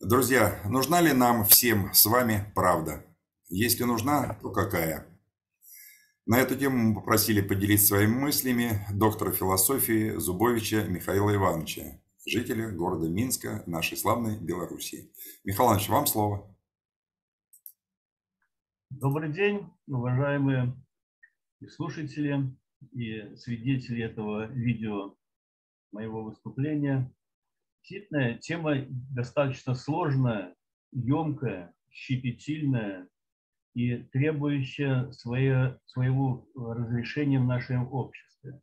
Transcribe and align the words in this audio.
Друзья, 0.00 0.62
нужна 0.64 1.00
ли 1.00 1.12
нам 1.12 1.44
всем 1.44 1.92
с 1.92 2.06
вами 2.06 2.52
правда? 2.54 3.04
Если 3.48 3.82
нужна, 3.82 4.38
то 4.40 4.50
какая? 4.52 5.04
На 6.24 6.38
эту 6.38 6.56
тему 6.56 6.76
мы 6.76 6.94
попросили 6.94 7.40
поделиться 7.40 7.88
своими 7.88 8.12
мыслями 8.12 8.86
доктора 8.94 9.32
философии 9.32 10.16
Зубовича 10.16 10.84
Михаила 10.84 11.34
Ивановича, 11.34 12.00
жителя 12.24 12.70
города 12.70 13.08
Минска, 13.08 13.64
нашей 13.66 13.98
славной 13.98 14.38
Белоруссии. 14.38 15.10
Михаил 15.42 15.70
Иванович, 15.70 15.88
вам 15.88 16.06
слово. 16.06 16.56
Добрый 18.90 19.32
день, 19.32 19.66
уважаемые 19.88 20.80
слушатели 21.70 22.56
и 22.92 23.34
свидетели 23.34 24.04
этого 24.04 24.46
видео 24.46 25.16
моего 25.90 26.22
выступления. 26.22 27.12
Действительно, 27.88 28.34
тема 28.34 28.74
достаточно 28.90 29.74
сложная, 29.74 30.54
емкая, 30.92 31.72
щепетильная 31.90 33.08
и 33.74 33.96
требующая 34.12 35.10
свое, 35.12 35.80
своего 35.86 36.46
разрешения 36.54 37.40
в 37.40 37.46
нашем 37.46 37.90
обществе. 37.90 38.60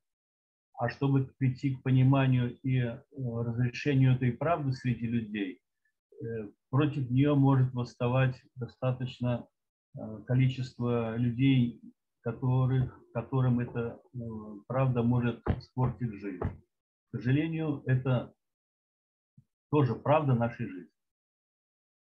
А 0.77 0.89
чтобы 0.89 1.33
прийти 1.39 1.75
к 1.75 1.81
пониманию 1.81 2.59
и 2.61 2.77
э, 2.77 2.99
разрешению 3.17 4.13
этой 4.13 4.31
правды 4.31 4.73
среди 4.73 5.07
людей, 5.07 5.59
э, 6.21 6.49
против 6.69 7.09
нее 7.09 7.33
может 7.33 7.73
восставать 7.73 8.39
достаточно 8.55 9.47
э, 9.97 10.23
количество 10.27 11.17
людей, 11.17 11.81
которых, 12.21 12.99
которым 13.11 13.59
эта 13.59 13.99
правда 14.67 15.01
может 15.01 15.41
испортить 15.57 16.13
жизнь. 16.13 16.43
К 16.43 17.17
сожалению, 17.17 17.81
это 17.85 18.35
тоже 19.69 19.95
правда 19.95 20.33
нашей 20.33 20.67
жизни. 20.67 20.95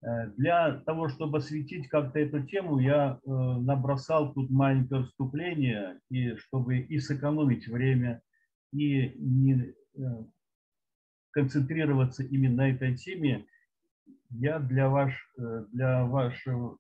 Э, 0.04 0.28
для 0.38 0.80
того, 0.82 1.10
чтобы 1.10 1.40
осветить 1.40 1.88
как-то 1.88 2.20
эту 2.20 2.44
тему, 2.44 2.80
я 2.80 3.20
э, 3.24 3.30
набросал 3.30 4.34
тут 4.34 4.50
маленькое 4.50 5.04
вступление, 5.04 6.00
и 6.10 6.36
чтобы 6.36 6.80
и 6.80 7.00
сэкономить 7.00 7.68
время, 7.68 8.22
и 8.74 9.14
не 9.16 9.54
э, 9.54 10.02
концентрироваться 11.32 12.24
именно 12.24 12.58
на 12.58 12.72
этой 12.72 12.98
теме, 12.98 13.46
я 14.32 14.60
для, 14.60 14.90
ваш, 14.90 15.14
для 15.74 16.06
вашего 16.06 16.78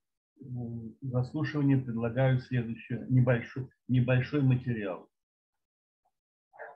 заслушивания 1.01 1.77
предлагаю 1.77 2.39
следующий 2.39 2.97
небольшой, 3.09 3.69
небольшой 3.89 4.41
материал. 4.41 5.09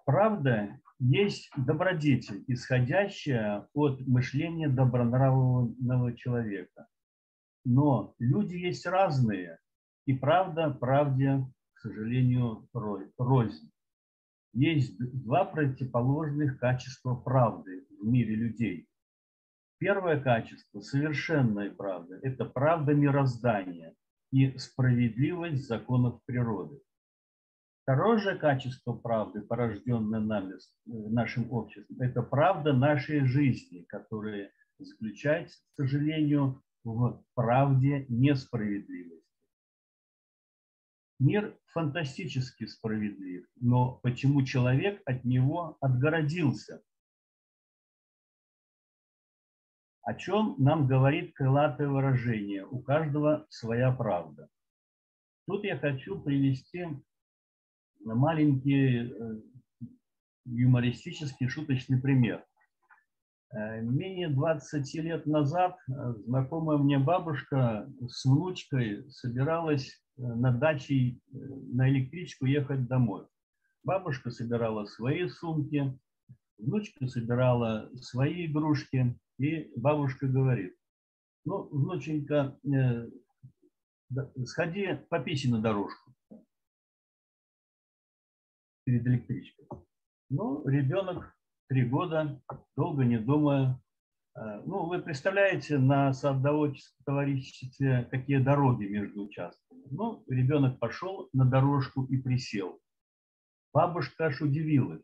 Правда 0.06 0.80
есть 1.00 1.50
добродетель, 1.58 2.44
исходящая 2.48 3.68
от 3.74 4.00
мышления 4.08 4.70
добронравного 4.70 6.16
человека. 6.16 6.88
Но 7.66 8.16
люди 8.20 8.56
есть 8.56 8.86
разные, 8.86 9.60
и 10.06 10.14
правда 10.14 10.70
правде, 10.70 11.46
к 11.73 11.80
сожалению, 11.80 12.68
рознь. 13.18 13.72
Есть 14.54 14.98
два 14.98 15.44
противоположных 15.44 16.60
качества 16.60 17.16
правды 17.16 17.86
в 18.00 18.06
мире 18.06 18.36
людей. 18.36 18.88
Первое 19.80 20.22
качество– 20.22 20.80
совершенная 20.82 21.72
правда– 21.72 22.20
это 22.23 22.46
правда 22.46 22.94
мироздания 22.94 23.94
и 24.32 24.58
справедливость 24.58 25.68
законов 25.68 26.22
природы. 26.26 26.80
Второе 27.86 28.17
же 28.17 28.36
качество 28.36 28.94
правды, 28.94 29.41
порожденное 29.41 30.19
нами, 30.19 30.55
нашим 30.86 31.52
обществом, 31.52 32.02
это 32.02 32.23
правда 32.23 32.73
нашей 32.73 33.27
жизни, 33.27 33.83
которая 33.83 34.52
заключается, 34.80 35.59
к 35.59 35.75
сожалению, 35.75 36.64
в 36.83 37.23
правде 37.36 38.08
несправедливости. 38.09 39.23
Мир 41.19 41.55
фантастически 41.67 42.65
справедлив, 42.65 43.45
но 43.58 43.99
почему 44.02 44.43
человек 44.43 44.99
от 45.05 45.23
него 45.23 45.77
отгородился? 45.80 46.81
О 50.02 50.15
чем 50.15 50.55
нам 50.58 50.87
говорит 50.87 51.36
крылатое 51.36 51.87
выражение 51.87 52.65
«у 52.65 52.80
каждого 52.80 53.45
своя 53.49 53.92
правда». 53.92 54.49
Тут 55.48 55.64
я 55.64 55.77
хочу 55.77 56.20
привести 56.20 56.87
маленький 58.14 59.11
э, 59.11 59.42
юмористический 60.45 61.48
шуточный 61.48 61.99
пример. 61.99 62.45
Э, 63.52 63.82
менее 63.82 64.30
20 64.30 64.93
лет 64.95 65.26
назад 65.26 65.77
э, 65.88 66.14
знакомая 66.26 66.77
мне 66.77 66.99
бабушка 66.99 67.92
с 68.08 68.26
внучкой 68.26 69.10
собиралась 69.10 70.02
на 70.17 70.52
даче 70.52 71.20
на 71.32 71.89
электричку 71.89 72.45
ехать 72.45 72.88
домой. 72.88 73.26
Бабушка 73.83 74.32
собирала 74.32 74.86
свои 74.86 75.27
сумки, 75.27 75.99
внучка 76.58 77.08
собирала 77.08 77.89
свои 77.95 78.45
игрушки, 78.45 79.20
и 79.37 79.72
бабушка 79.76 80.27
говорит, 80.27 80.73
ну, 81.43 81.64
внученька, 81.64 82.58
сходи 84.45 84.98
пописи 85.10 85.48
на 85.48 85.60
дорожку 85.60 86.14
перед 88.86 89.06
электричкой. 89.06 89.68
Ну, 90.30 90.66
ребенок 90.68 91.36
три 91.68 91.84
года, 91.84 92.42
долго 92.78 93.04
не 93.04 93.18
думая. 93.18 93.82
Э, 94.36 94.62
ну, 94.66 94.86
вы 94.86 95.02
представляете 95.02 95.78
на 95.78 96.14
садоводческом 96.14 97.04
товариществе, 97.06 98.08
какие 98.10 98.38
дороги 98.38 98.86
между 98.86 99.23
участками. 99.23 99.84
Ну, 99.92 100.23
ребенок 100.28 100.80
пошел 100.80 101.30
на 101.34 101.46
дорожку 101.46 102.06
и 102.06 102.18
присел. 102.18 102.80
Бабушка 103.73 104.28
аж 104.28 104.42
удивилась. 104.42 105.04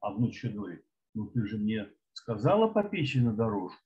А 0.00 0.12
внучка 0.12 0.48
говорит, 0.48 0.84
ну 1.14 1.26
ты 1.26 1.46
же 1.46 1.58
мне 1.58 1.88
сказала 2.12 2.68
попечь 2.68 3.14
на 3.14 3.32
дорожку. 3.32 3.80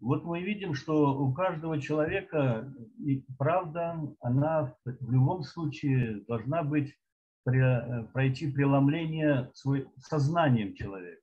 Вот 0.00 0.24
мы 0.24 0.42
видим, 0.42 0.74
что 0.74 1.16
у 1.16 1.32
каждого 1.32 1.80
человека 1.80 2.74
и 2.98 3.24
правда, 3.38 3.98
она 4.20 4.74
в 4.84 5.10
любом 5.10 5.42
случае 5.42 6.24
должна 6.26 6.64
быть 6.64 6.96
пройти 7.44 8.50
преломление 8.50 9.50
свой, 9.54 9.88
сознанием 9.98 10.74
человека, 10.74 11.22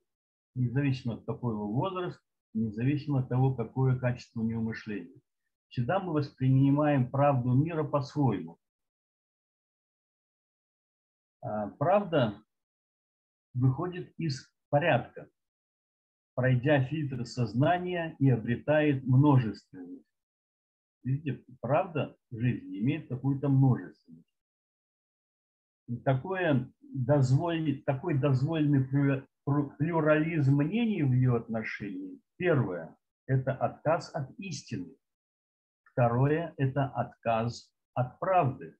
независимо 0.54 1.14
от 1.14 1.24
какой 1.24 1.54
его 1.54 1.72
возраст, 1.72 2.20
независимо 2.52 3.20
от 3.20 3.28
того, 3.28 3.54
какое 3.54 3.98
качество 3.98 4.40
у 4.40 4.44
него 4.44 4.62
мышления. 4.62 5.20
Всегда 5.68 5.98
мы 6.00 6.12
воспринимаем 6.12 7.10
правду 7.10 7.54
мира 7.54 7.84
по-своему. 7.84 8.58
А 11.42 11.68
правда 11.70 12.42
выходит 13.54 14.12
из 14.18 14.52
порядка, 14.68 15.28
пройдя 16.34 16.84
фильтр 16.84 17.24
сознания 17.24 18.16
и 18.18 18.28
обретает 18.28 19.04
множественность. 19.04 20.04
Видите, 21.02 21.42
правда 21.60 22.16
жизни 22.30 22.80
имеет 22.80 23.08
какую-то 23.08 23.48
множественность 23.48 24.29
такое 25.98 26.70
дозволь, 26.82 27.82
такой 27.84 28.18
дозволенный 28.18 28.84
плюрализм 29.78 30.56
мнений 30.56 31.02
в 31.02 31.12
ее 31.12 31.36
отношении. 31.36 32.20
Первое– 32.36 32.96
это 33.26 33.52
отказ 33.52 34.10
от 34.14 34.30
истины. 34.38 34.94
Второе– 35.84 36.54
это 36.56 36.86
отказ 36.86 37.72
от 37.94 38.18
правды. 38.18 38.76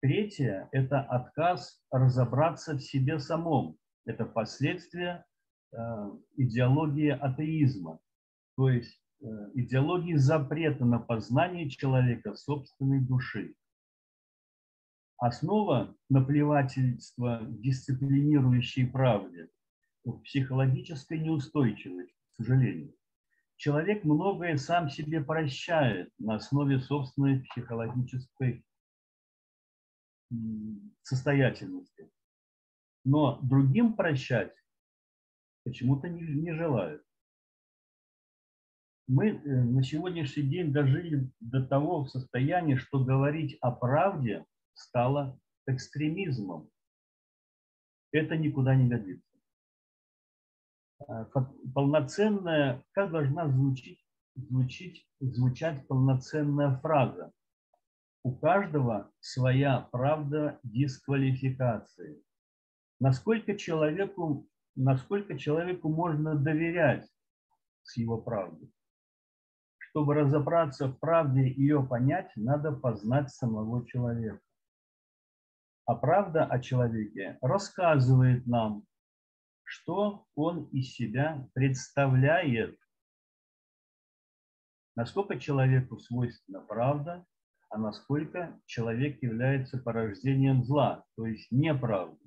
Третье– 0.00 0.68
это 0.72 1.00
отказ 1.00 1.82
разобраться 1.90 2.74
в 2.74 2.80
себе 2.80 3.18
самом. 3.18 3.76
Это 4.04 4.24
последствия 4.24 5.26
э, 5.72 5.76
идеологии 6.36 7.10
атеизма, 7.10 7.98
то 8.56 8.70
есть 8.70 9.02
э, 9.20 9.26
идеологии 9.54 10.14
запрета 10.14 10.84
на 10.84 10.98
познание 10.98 11.68
человека 11.68 12.34
собственной 12.34 13.00
души. 13.00 13.54
Основа 15.18 15.96
наплевательства 16.08 17.40
дисциплинирующей 17.42 18.86
правде 18.86 19.48
в 20.04 20.20
психологической 20.20 21.18
неустойчивости, 21.18 22.14
к 22.34 22.36
сожалению. 22.36 22.94
Человек 23.56 24.04
многое 24.04 24.56
сам 24.58 24.88
себе 24.88 25.20
прощает 25.20 26.12
на 26.18 26.36
основе 26.36 26.78
собственной 26.78 27.40
психологической 27.40 28.64
состоятельности. 31.02 32.12
Но 33.04 33.40
другим 33.42 33.94
прощать 33.94 34.54
почему-то 35.64 36.08
не, 36.08 36.22
не 36.22 36.52
желают. 36.52 37.02
Мы 39.08 39.30
э, 39.30 39.38
на 39.64 39.82
сегодняшний 39.82 40.44
день 40.44 40.72
дожили 40.72 41.28
до 41.40 41.66
того 41.66 42.04
состояния, 42.06 42.76
что 42.76 43.02
говорить 43.02 43.58
о 43.60 43.72
правде– 43.72 44.44
стало 44.78 45.38
экстремизмом. 45.66 46.70
Это 48.12 48.36
никуда 48.36 48.74
не 48.74 48.88
годится. 48.88 49.36
э, 51.08 51.24
полноценная, 51.74 52.82
как 52.92 53.10
должна 53.10 53.48
звучить, 53.48 54.04
звучить, 54.34 55.06
звучать 55.20 55.86
полноценная 55.86 56.78
фраза. 56.78 57.32
У 58.22 58.34
каждого 58.36 59.12
своя 59.20 59.88
правда 59.92 60.58
дисквалификации. 60.62 62.22
Насколько 63.00 63.56
человеку, 63.56 64.48
насколько 64.74 65.38
человеку 65.38 65.88
можно 65.88 66.34
доверять 66.34 67.08
с 67.82 67.96
его 67.96 68.20
правдой? 68.20 68.72
Чтобы 69.78 70.14
разобраться 70.14 70.88
в 70.88 70.98
правде 70.98 71.48
и 71.48 71.60
ее 71.62 71.82
понять, 71.82 72.30
надо 72.36 72.72
познать 72.72 73.30
самого 73.30 73.86
человека. 73.86 74.40
А 75.88 75.94
правда 75.94 76.44
о 76.44 76.60
человеке 76.60 77.38
рассказывает 77.40 78.46
нам, 78.46 78.84
что 79.64 80.26
он 80.34 80.64
из 80.66 80.92
себя 80.92 81.48
представляет. 81.54 82.78
Насколько 84.96 85.40
человеку 85.40 85.98
свойственна 85.98 86.60
правда, 86.60 87.24
а 87.70 87.78
насколько 87.78 88.60
человек 88.66 89.22
является 89.22 89.78
порождением 89.78 90.62
зла, 90.62 91.06
то 91.16 91.26
есть 91.26 91.50
неправды. 91.50 92.22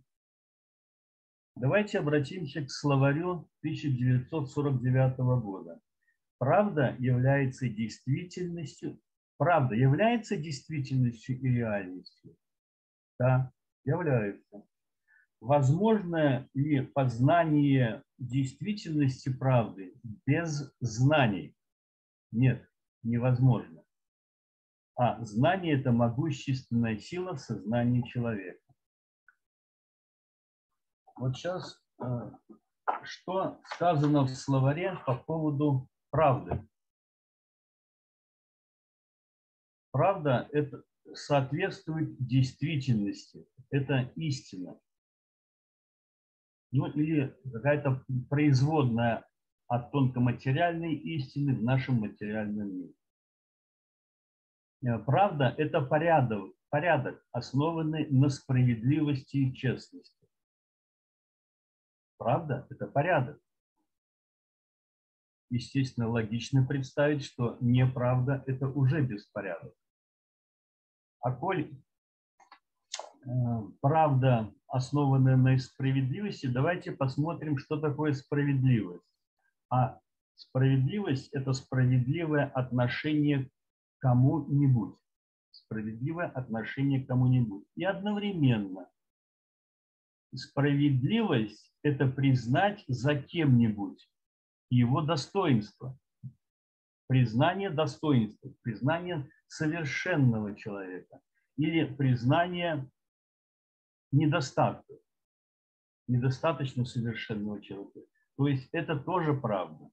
Давайте 1.55 1.99
обратимся 1.99 2.65
к 2.65 2.71
словарю 2.71 3.47
1949 3.59 5.17
года. 5.39 5.79
Правда 6.39 6.95
является 6.97 7.69
действительностью. 7.69 8.99
Правда 9.37 9.75
является 9.75 10.35
действительностью 10.35 11.39
и 11.39 11.47
реальностью. 11.47 12.35
Да, 13.21 13.51
является. 13.83 14.65
Возможно 15.41 16.49
ли 16.55 16.81
познание 16.81 18.03
действительности 18.17 19.31
правды 19.31 19.93
без 20.25 20.73
знаний? 20.79 21.55
Нет, 22.31 22.67
невозможно. 23.03 23.83
А 24.95 25.23
знание– 25.23 25.79
это 25.79 25.91
могущественная 25.91 26.97
сила 26.97 27.35
в 27.35 27.41
сознании 27.41 28.01
человека. 28.01 28.73
Вот 31.15 31.35
сейчас, 31.35 31.79
э, 32.01 32.31
что 33.03 33.61
сказано 33.65 34.23
в 34.23 34.29
словаре 34.29 34.97
по 35.05 35.15
поводу 35.15 35.87
правды? 36.09 36.67
Правда– 39.91 40.47
это 40.51 40.83
соответствует 41.13 42.15
действительности, 42.25 43.45
это 43.69 44.11
истина. 44.15 44.79
Ну 46.71 46.87
или 46.87 47.37
какая-то 47.51 48.05
производная 48.29 49.27
от 49.67 49.91
тонкоматериальной 49.91 50.95
истины 50.95 51.55
в 51.55 51.63
нашем 51.63 51.95
материальном 51.95 52.73
мире. 52.73 52.93
Э, 54.83 54.97
правда– 54.99 55.53
это 55.57 55.81
порядок, 55.81 56.53
порядок, 56.69 57.25
основанный 57.31 58.07
на 58.09 58.29
справедливости 58.29 59.37
и 59.37 59.53
честности. 59.53 60.27
Правда? 62.17 62.67
Это 62.69 62.87
порядок. 62.87 63.41
Естественно, 65.49 66.07
логично 66.07 66.65
представить, 66.65 67.23
что 67.23 67.57
неправда– 67.59 68.43
это 68.47 68.67
уже 68.69 69.01
беспорядок. 69.01 69.73
А 71.21 71.31
коль 71.31 71.71
э, 73.25 73.29
правда, 73.79 74.51
основанная 74.67 75.37
на 75.37 75.57
справедливости, 75.59 76.47
давайте 76.47 76.91
посмотрим, 76.91 77.57
что 77.57 77.79
такое 77.79 78.13
справедливость. 78.13 79.05
А 79.69 79.99
справедливость– 80.35 81.29
это 81.31 81.53
справедливое 81.53 82.45
отношение 82.45 83.45
к 83.45 83.49
кому-нибудь. 83.99 84.95
Справедливое 85.51 86.27
отношение 86.27 87.03
к 87.03 87.07
кому-нибудь. 87.07 87.65
И 87.75 87.83
одновременно 87.83 88.89
справедливость– 90.33 91.71
это 91.83 92.07
признать 92.07 92.83
за 92.87 93.15
кем-нибудь 93.15 94.09
его 94.69 95.01
достоинство. 95.01 95.97
Признание 97.07 97.69
достоинства, 97.69 98.53
признание 98.63 99.29
совершенного 99.51 100.55
человека 100.55 101.19
или 101.57 101.83
признание 101.83 102.89
недостатков, 104.13 104.97
недостаточно 106.07 106.85
совершенного 106.85 107.61
человека. 107.61 107.99
То 108.37 108.47
есть 108.47 108.69
это 108.71 108.97
тоже 108.97 109.33
правда. 109.33 109.89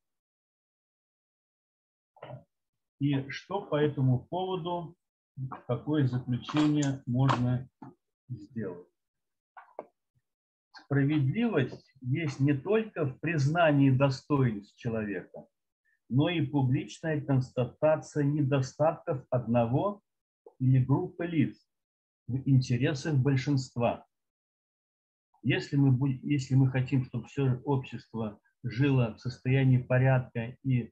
И 3.00 3.28
что 3.31 3.60
по 3.62 3.75
этому 3.75 4.26
поводу, 4.26 4.96
какое 5.66 6.06
заключение 6.06 7.02
можно 7.06 7.69
сделать? 8.28 8.88
Справедливость 10.84 11.93
есть 12.00 12.38
не 12.38 12.55
только 12.55 13.06
в 13.06 13.19
признании 13.19 13.90
достоинств 13.90 14.76
человека, 14.76 15.49
но 16.08 16.31
и 16.31 16.44
публичная 16.44 17.20
констатация 17.20 18.25
недостатков 18.25 19.25
одного 19.31 20.02
или 20.58 20.82
группы 20.82 21.26
лиц 21.26 21.58
в 22.26 22.37
интересах 22.49 23.14
большинства. 23.14 24.06
Если 25.43 25.76
мы, 25.76 26.20
если 26.22 26.55
мы 26.55 26.70
хотим, 26.70 27.05
чтобы 27.05 27.26
все 27.26 27.60
общество 27.64 28.40
жило 28.62 29.14
в 29.14 29.20
состоянии 29.20 29.78
порядка 29.78 30.56
и 30.64 30.82
э, 30.82 30.88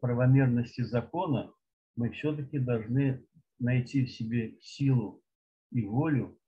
правомерности 0.00 0.82
закона, 0.82 1.52
мы 1.96 2.10
все-таки 2.10 2.58
должны 2.58 3.24
найти 3.58 4.04
в 4.04 4.10
себе 4.10 4.58
силу 4.60 5.22
и 5.70 5.84
волю 5.84 6.38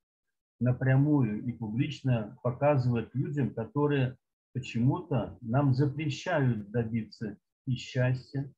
напрямую 0.61 1.44
и 1.44 1.53
публично 1.53 2.39
показывать 2.43 3.15
людям, 3.15 3.53
которые 3.55 4.17
почему-то 4.53 5.37
нам 5.41 5.75
запрещают 5.75 6.71
добиться 6.71 7.37
и 7.67 7.75
счастья, 7.75 8.53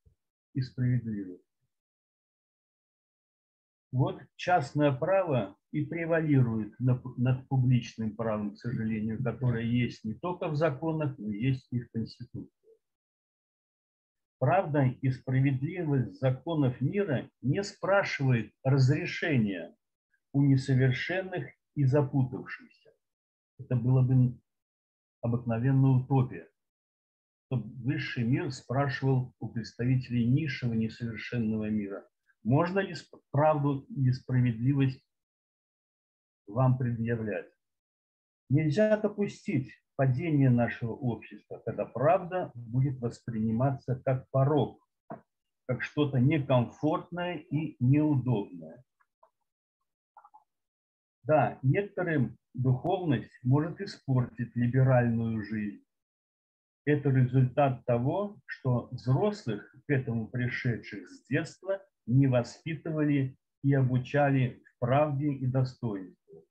и 0.55 0.61
справедливости. 0.61 1.45
Вот 3.93 4.21
частное 4.37 4.93
право 4.93 5.57
и 5.71 5.85
превалирует 5.85 6.75
над 6.79 7.49
публичным 7.49 8.17
правом, 8.17 8.55
к 8.55 8.59
сожалению, 8.59 9.23
которое 9.23 9.65
есть 9.65 10.05
не 10.05 10.15
только 10.15 10.49
в 10.49 10.57
законах, 10.57 11.17
но 11.19 11.31
есть 11.31 11.69
и 11.71 11.81
в 11.81 11.91
Конституции. 11.93 12.51
Правда 14.39 14.85
и 15.01 15.11
справедливость 15.11 16.19
законов 16.21 16.81
мира 16.81 17.31
не 17.41 17.63
спрашивает 17.63 18.53
разрешения 18.63 19.75
у 20.33 20.43
несовершенных 20.43 21.47
и 21.77 21.85
запутавшийся. 21.85 22.91
Это 23.59 23.77
было 23.77 24.03
бы 24.03 24.39
обыкновенная 25.23 25.91
утопия. 25.91 26.49
Чтобы 27.55 27.73
высший 27.85 28.25
мир 28.25 28.51
спрашивал 28.51 29.33
у 29.39 29.49
представителей 29.49 30.27
низшего 30.27 30.73
несовершенного 30.73 31.71
мира, 31.71 32.05
можно 32.43 32.81
ли 32.81 32.97
правду 33.31 33.87
или 33.91 34.11
справедливость 34.11 35.01
вам 36.49 36.77
предъявлять. 36.77 37.47
Нельзя 38.51 38.97
допустить 38.97 39.71
падение 39.95 40.51
нашего 40.51 40.95
общества, 40.95 41.63
когда 41.65 41.85
правда 41.85 42.51
будет 42.57 42.99
восприниматься 42.99 44.03
как 44.05 44.29
порог, 44.31 44.85
как 45.67 45.83
что-то 45.83 46.19
некомфортное 46.19 47.37
и 47.37 47.77
неудобное. 47.79 48.85
Да, 51.23 51.61
некоторым 51.63 52.37
духовность 52.53 53.39
может 53.45 53.81
испортить 53.81 54.57
либеральную 54.57 55.45
жизнь. 55.45 55.84
Это 56.87 57.09
результат 57.09 57.85
того, 57.87 58.39
что 58.47 58.89
взрослых 58.91 59.75
к 59.87 59.91
этому 59.91 60.29
пришедших 60.29 61.09
с 61.09 61.27
детства 61.27 61.83
не 62.07 62.27
воспитывали 62.27 63.39
и 63.63 63.73
обучали 63.73 64.63
в 64.65 64.79
правде 64.81 65.33
и 65.33 65.47
достоинстве. 65.47 66.45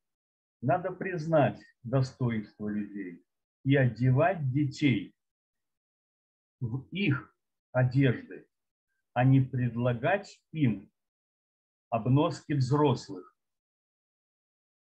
Надо 0.61 0.91
признать 0.91 1.61
достоинство 1.83 2.67
людей 2.67 3.23
и 3.63 3.75
одевать 3.75 4.51
детей 4.51 5.13
в 6.59 6.87
их 6.91 7.35
одежды, 7.71 8.47
а 9.13 9.25
не 9.25 9.41
предлагать 9.41 10.41
им 10.51 10.89
обноски 11.89 12.53
взрослых. 12.53 13.32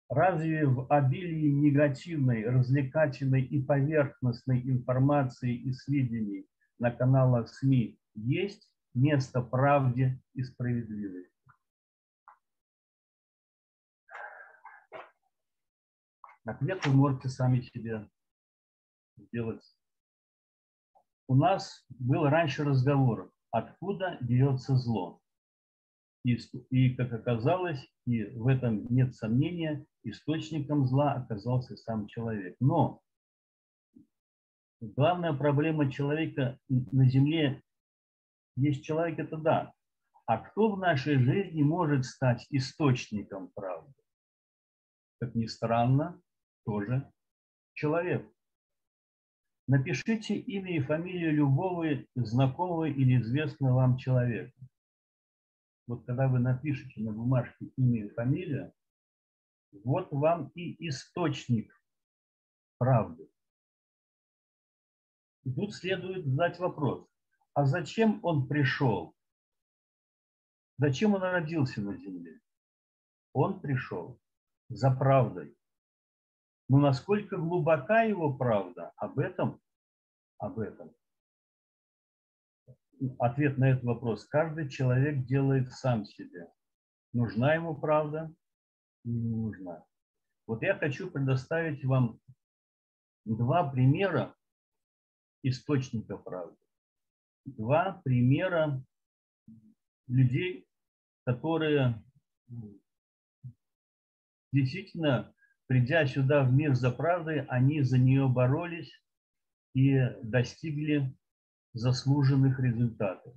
Разве 0.09 0.67
в 0.67 0.85
обилии 0.91 1.49
негативной, 1.49 2.45
развлекательной 2.45 3.43
и 3.43 3.61
поверхностной 3.61 4.61
информации 4.61 5.55
и 5.55 5.71
сведений 5.73 6.47
на 6.79 6.91
каналах 6.91 7.49
СМИ 7.49 7.99
есть 8.13 8.69
место 8.93 9.41
правде 9.41 10.21
и 10.33 10.43
справедливости? 10.43 11.31
Ответ 16.45 16.85
вы 16.85 16.93
можете 16.93 17.29
сами 17.29 17.61
себе 17.61 18.07
сделать 19.17 19.63
у 21.27 21.35
нас 21.35 21.85
был 21.89 22.25
раньше 22.25 22.63
разговор, 22.63 23.31
откуда 23.51 24.17
берется 24.21 24.75
зло. 24.75 25.21
И, 26.23 26.37
и, 26.69 26.95
как 26.95 27.13
оказалось, 27.13 27.79
и 28.05 28.25
в 28.25 28.47
этом 28.47 28.85
нет 28.89 29.15
сомнения, 29.15 29.85
источником 30.05 30.85
зла 30.85 31.13
оказался 31.13 31.75
сам 31.75 32.07
человек. 32.07 32.55
Но 32.59 33.01
главная 34.79 35.33
проблема 35.33 35.91
человека 35.91 36.59
на 36.69 37.09
Земле 37.09 37.61
есть 38.55 38.83
человек, 38.83 39.19
это 39.19 39.37
да. 39.37 39.73
А 40.25 40.37
кто 40.37 40.71
в 40.71 40.79
нашей 40.79 41.17
жизни 41.17 41.61
может 41.61 42.05
стать 42.05 42.47
источником 42.49 43.51
правды? 43.53 43.93
Как 45.19 45.35
ни 45.35 45.45
странно, 45.45 46.21
тоже 46.65 47.11
человек. 47.73 48.27
Напишите 49.67 50.35
имя 50.35 50.77
и 50.77 50.81
фамилию 50.81 51.33
любого 51.33 51.85
знакомого 52.15 52.85
или 52.85 53.19
известного 53.19 53.73
вам 53.73 53.97
человека. 53.97 54.53
Вот 55.87 56.05
когда 56.05 56.27
вы 56.27 56.39
напишете 56.39 57.01
на 57.01 57.11
бумажке 57.11 57.67
имя 57.77 58.05
и 58.05 58.09
фамилию, 58.09 58.73
вот 59.83 60.11
вам 60.11 60.51
и 60.55 60.87
источник 60.87 61.71
правды. 62.77 63.29
И 65.43 65.53
тут 65.53 65.75
следует 65.75 66.25
задать 66.25 66.59
вопрос, 66.59 67.07
а 67.53 67.65
зачем 67.65 68.19
он 68.23 68.47
пришел? 68.47 69.15
Зачем 70.77 71.13
он 71.13 71.21
родился 71.21 71.81
на 71.81 71.95
земле? 71.95 72.39
Он 73.33 73.59
пришел 73.59 74.19
за 74.69 74.91
правдой. 74.91 75.55
Но 76.67 76.79
насколько 76.79 77.37
глубока 77.37 78.03
его 78.03 78.35
правда, 78.35 78.91
об 78.97 79.19
этом, 79.19 79.61
об 80.37 80.59
этом. 80.59 80.93
Ответ 83.19 83.57
на 83.57 83.71
этот 83.71 83.83
вопрос 83.83 84.25
каждый 84.25 84.69
человек 84.69 85.25
делает 85.25 85.71
сам 85.71 86.05
себе. 86.05 86.51
Нужна 87.13 87.53
ему 87.53 87.75
правда 87.75 88.33
не 89.05 89.35
нужна. 89.35 89.85
Вот 90.47 90.61
я 90.61 90.77
хочу 90.77 91.09
предоставить 91.09 91.83
вам 91.85 92.19
два 93.25 93.69
примера 93.69 94.35
источника 95.43 96.17
правды. 96.17 96.57
Два 97.45 98.01
примера 98.03 98.83
людей, 100.07 100.67
которые 101.25 102.03
действительно 104.51 105.33
придя 105.67 106.05
сюда 106.05 106.43
в 106.43 106.51
мир 106.51 106.75
за 106.75 106.91
правдой, 106.91 107.45
они 107.47 107.81
за 107.81 107.97
нее 107.97 108.27
боролись 108.27 108.91
и 109.73 109.99
достигли 110.23 111.15
заслуженных 111.73 112.59
результатов. 112.59 113.33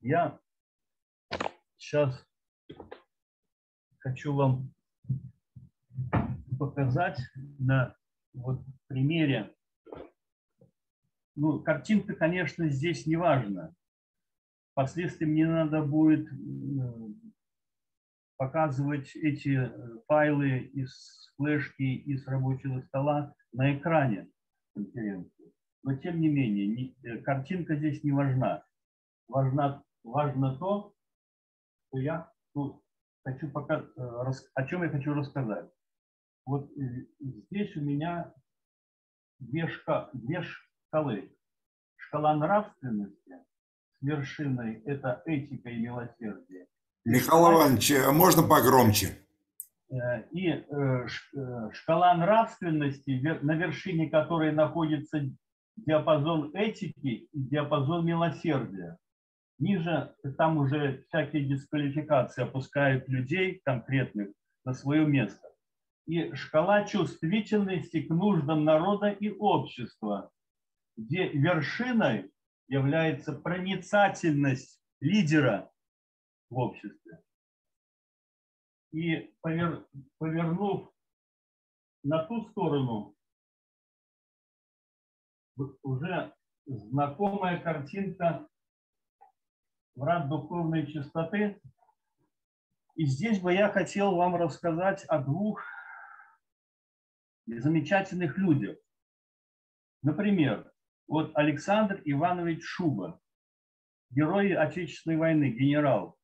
Я 0.00 0.38
сейчас 1.76 2.24
хочу 4.08 4.34
вам 4.34 4.72
показать 6.58 7.20
на 7.58 7.94
вот 8.32 8.60
примере. 8.86 9.54
Ну, 11.36 11.60
картинка, 11.60 12.14
конечно, 12.14 12.68
здесь 12.70 13.06
не 13.06 13.16
важна. 13.16 13.74
Впоследствии 14.72 15.26
мне 15.26 15.46
надо 15.46 15.82
будет 15.82 16.26
показывать 18.38 19.14
эти 19.16 19.58
э, 19.58 19.98
файлы 20.06 20.58
из 20.72 21.32
флешки, 21.36 21.82
из 21.82 22.26
рабочего 22.26 22.80
стола 22.82 23.34
на 23.52 23.76
экране 23.76 24.30
конференции. 24.74 25.52
Но 25.82 25.96
тем 25.96 26.20
не 26.20 26.28
менее, 26.28 26.66
не, 26.68 26.96
э, 27.02 27.18
картинка 27.18 27.76
здесь 27.76 28.02
не 28.04 28.12
важна. 28.12 28.64
Важно, 29.26 29.82
важно 30.02 30.56
то, 30.56 30.94
что 31.88 31.98
я 31.98 32.32
ну, 32.54 32.80
хочу 33.32 33.48
пока, 33.50 33.84
э, 33.96 34.32
о 34.54 34.64
чем 34.66 34.82
я 34.82 34.88
хочу 34.88 35.14
рассказать. 35.14 35.68
Вот 36.46 36.70
здесь 37.20 37.76
у 37.76 37.80
меня 37.80 38.32
две, 39.38 39.68
шка, 39.68 40.10
две 40.12 40.42
шкалы. 40.42 41.30
Шкала 41.96 42.34
нравственности 42.36 43.34
с 43.98 44.02
вершиной– 44.02 44.82
это 44.86 45.22
этика 45.26 45.68
и 45.68 45.78
милосердие. 45.78 46.66
Михаил 47.04 47.52
Иванович, 47.52 47.92
а 48.06 48.12
можно 48.12 48.42
погромче? 48.42 49.18
Э, 49.90 50.22
и 50.30 50.48
э, 50.48 50.64
э, 50.70 51.70
шкала 51.72 52.14
нравственности, 52.14 53.10
на 53.42 53.52
вершине 53.52 54.10
которой 54.10 54.52
находится 54.52 55.20
диапазон 55.76 56.50
этики 56.54 57.28
и 57.30 57.30
диапазон 57.32 58.04
милосердия. 58.04 58.98
Ниже 59.58 60.14
там 60.36 60.58
уже 60.58 61.02
всякие 61.08 61.44
дисквалификации 61.44 62.44
опускают 62.44 63.08
людей 63.08 63.60
конкретных 63.64 64.32
на 64.64 64.72
свое 64.72 65.04
место. 65.04 65.48
И 66.06 66.32
шкала 66.34 66.84
чувствительности 66.84 68.02
к 68.02 68.10
нуждам 68.10 68.64
народа 68.64 69.10
и 69.10 69.30
общества, 69.30 70.30
где 70.96 71.28
вершиной 71.28 72.30
является 72.68 73.32
проницательность 73.32 74.80
лидера 75.00 75.70
в 76.50 76.58
обществе. 76.58 77.22
И 78.92 79.34
повер, 79.42 79.86
повернув 80.18 80.92
на 82.04 82.24
ту 82.24 82.48
сторону, 82.48 83.16
уже 85.82 86.32
знакомая 86.66 87.60
картинка 87.60 88.48
врат 89.98 90.28
духовной 90.28 90.86
чистоты. 90.86 91.60
И 92.94 93.04
здесь 93.04 93.40
бы 93.40 93.52
я 93.52 93.68
хотел 93.68 94.14
вам 94.14 94.36
рассказать 94.36 95.04
о 95.04 95.18
двух 95.18 95.62
замечательных 97.46 98.38
людях. 98.38 98.78
Например, 100.02 100.72
вот 101.08 101.36
Александр 101.36 102.00
Иванович 102.04 102.62
Шуба, 102.62 103.20
герой 104.10 104.54
Отечественной 104.54 105.16
войны, 105.16 105.50
генерал. 105.50 106.16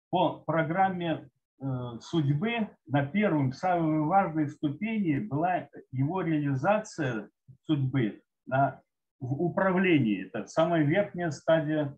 По 0.10 0.40
программе 0.40 1.30
э, 1.60 1.66
судьбы 2.02 2.70
на 2.88 3.06
первом, 3.06 3.52
самой 3.52 4.02
важной 4.02 4.50
ступени 4.50 5.20
была 5.20 5.68
его 5.92 6.22
реализация 6.22 7.30
судьбы 7.66 8.22
на 8.46 8.82
в 9.20 9.42
управлении. 9.42 10.26
Это 10.26 10.48
самая 10.48 10.84
верхняя 10.84 11.32
стадия 11.32 11.98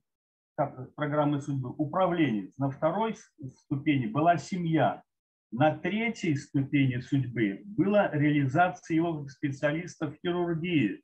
программы 0.96 1.42
судьбы. 1.42 1.70
Управление. 1.78 2.52
На 2.58 2.70
второй 2.70 3.16
ступени 3.64 4.08
была 4.08 4.38
семья. 4.38 5.04
На 5.52 5.76
третьей 5.78 6.36
ступени 6.36 7.00
судьбы 7.00 7.62
была 7.66 8.10
реализация 8.12 8.96
его 8.96 9.28
специалистов 9.28 10.14
в 10.14 10.20
хирургии. 10.22 11.02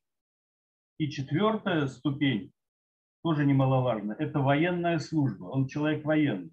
И 0.98 1.10
четвертая 1.10 1.88
ступень, 1.88 2.54
тоже 3.24 3.46
немаловажно, 3.46 4.16
это 4.18 4.40
военная 4.40 5.00
служба. 5.00 5.46
Он 5.46 5.68
человек 5.68 6.06
военный. 6.06 6.52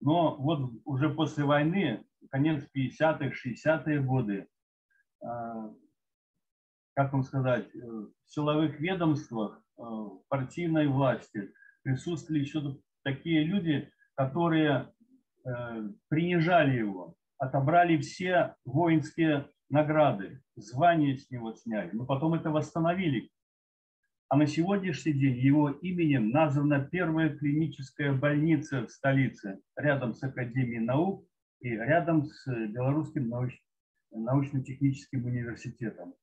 Но 0.00 0.36
вот 0.36 0.72
уже 0.84 1.10
после 1.10 1.44
войны, 1.44 2.04
конец 2.30 2.64
50-х, 2.76 3.30
60-е 3.30 4.00
годы, 4.00 4.48
а, 5.22 5.72
как 6.94 7.12
вам 7.12 7.22
сказать, 7.22 7.74
э, 7.74 7.78
в 7.78 8.12
силовых 8.26 8.78
ведомствах, 8.78 9.62
э, 9.78 9.82
партийной 10.28 10.88
власти 10.88 11.52
присутствовали 11.82 12.40
еще 12.40 12.78
такие 13.02 13.44
люди, 13.44 13.90
которые 14.14 14.92
э, 15.44 15.88
принижали 16.08 16.78
его, 16.78 17.16
отобрали 17.38 17.96
все 17.98 18.54
воинские 18.64 19.48
награды, 19.70 20.42
звания 20.56 21.16
с 21.16 21.30
него 21.30 21.54
сняли, 21.54 21.90
но 21.92 22.04
потом 22.04 22.34
это 22.34 22.50
восстановили. 22.50 23.30
А 24.32 24.36
на 24.36 24.46
сегодняшний 24.46 25.12
день 25.12 25.36
его 25.36 25.68
именем 25.68 26.30
названа 26.30 26.80
первая 26.80 27.36
клиническая 27.36 28.14
больница 28.14 28.86
в 28.86 28.90
столице, 28.90 29.60
рядом 29.76 30.14
с 30.14 30.22
Академией 30.22 30.78
наук 30.78 31.28
и 31.60 31.68
рядом 31.68 32.24
с 32.24 32.46
Белорусским 32.46 33.30
научно-техническим 34.10 35.26
университетом 35.26 36.14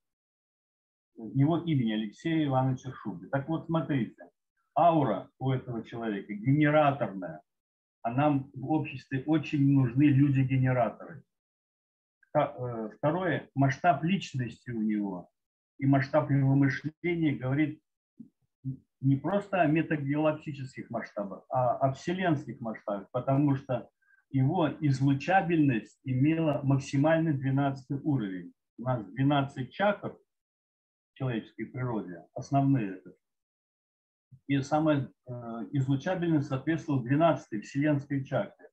его 1.14 1.58
имени 1.58 1.92
Алексея 1.92 2.46
Ивановича 2.46 2.90
Шубы. 2.94 3.28
Так 3.28 3.48
вот, 3.48 3.66
смотрите, 3.66 4.28
аура 4.76 5.30
у 5.38 5.52
этого 5.52 5.84
человека 5.84 6.34
генераторная, 6.34 7.42
а 8.02 8.10
нам 8.10 8.50
в 8.54 8.72
обществе 8.72 9.22
очень 9.24 9.72
нужны 9.72 10.02
люди-генераторы. 10.02 11.22
Э, 12.34 12.90
второе, 12.96 13.48
масштаб 13.54 14.02
личности 14.02 14.72
у 14.72 14.82
него 14.82 15.30
и 15.78 15.86
масштаб 15.86 16.28
его 16.32 16.56
мышления 16.56 17.36
говорит 17.36 17.80
не 19.00 19.16
просто 19.16 19.60
о 19.60 19.66
метагалактических 19.66 20.90
масштабах, 20.90 21.44
а 21.48 21.76
о 21.76 21.92
вселенских 21.92 22.60
масштабах, 22.60 23.08
потому 23.10 23.56
что 23.56 23.90
его 24.30 24.68
излучабельность 24.80 25.98
имела 26.04 26.60
максимальный 26.62 27.32
12 27.32 28.04
уровень. 28.04 28.52
У 28.78 28.82
нас 28.82 29.04
12 29.04 29.72
чакр 29.72 30.12
в 30.12 31.18
человеческой 31.18 31.64
природе, 31.64 32.24
основные 32.34 32.96
это. 32.96 33.14
И 34.46 34.60
самая 34.60 35.10
э, 35.26 35.32
излучабельность 35.72 36.48
соответствовала 36.48 37.02
12 37.02 37.64
вселенской 37.64 38.24
чакре. 38.24 38.68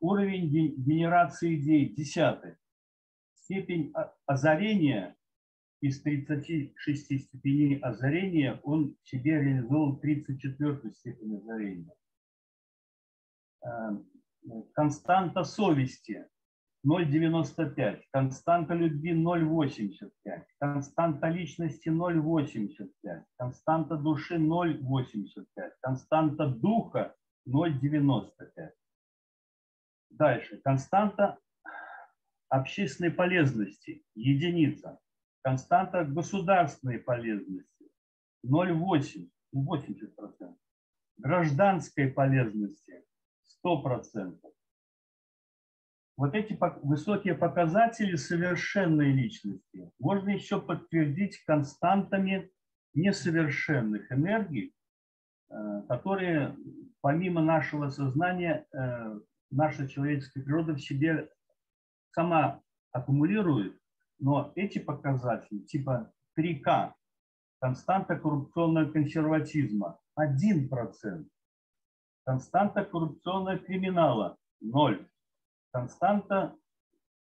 Уровень 0.00 0.48
генерации 0.76 1.56
идей 1.56 1.94
10. 1.94 2.56
Степень 3.34 3.92
озарения 4.26 5.16
из 5.80 6.02
36 6.02 7.24
степеней 7.24 7.78
озарения 7.78 8.60
он 8.62 8.96
в 9.02 9.08
себе 9.08 9.40
реализовал 9.42 9.98
34 9.98 10.92
степень 10.92 11.36
озарения. 11.36 11.92
Эм, 13.62 14.06
константа 14.72 15.44
совести 15.44 16.26
0,95, 16.86 18.02
константа 18.12 18.74
любви 18.74 19.12
0,85, 19.12 20.44
константа 20.58 21.28
личности 21.28 21.88
0,85, 21.88 23.24
константа 23.36 23.96
души 23.96 24.36
0,85, 24.36 25.72
константа 25.80 26.48
духа 26.48 27.14
0,95. 27.48 28.70
Дальше. 30.10 30.60
Константа 30.64 31.38
общественной 32.48 33.10
полезности– 33.10 34.04
единица. 34.14 34.98
Константа 35.46 36.04
государственной 36.04 36.98
полезности– 36.98 37.86
0,8, 38.44 39.30
80%. 39.54 40.56
Гражданской 41.18 42.08
полезности– 42.08 43.04
100%. 43.64 44.40
Вот 46.16 46.34
эти 46.34 46.58
высокие 46.82 47.36
показатели 47.36 48.16
совершенной 48.16 49.12
личности 49.12 49.92
можно 50.00 50.30
еще 50.30 50.60
подтвердить 50.60 51.40
константами 51.44 52.50
несовершенных 52.94 54.10
энергий, 54.10 54.74
э, 55.48 55.82
которые 55.86 56.56
помимо 57.02 57.40
нашего 57.40 57.90
сознания 57.90 58.66
э, 58.72 59.20
наша 59.52 59.86
человеческая 59.86 60.42
природа 60.42 60.74
в 60.74 60.80
себе 60.80 61.30
сама 62.10 62.60
аккумулирует, 62.90 63.80
но 64.18 64.52
эти 64.54 64.78
показатели 64.78 65.58
типа 65.60 66.12
3К, 66.38 66.92
константа 67.60 68.16
коррупционного 68.16 68.90
консерватизма 68.90 69.98
1%, 70.18 71.26
константа 72.24 72.84
коррупционного 72.84 73.58
криминала 73.58 74.36
0, 74.60 75.08
константа 75.72 76.56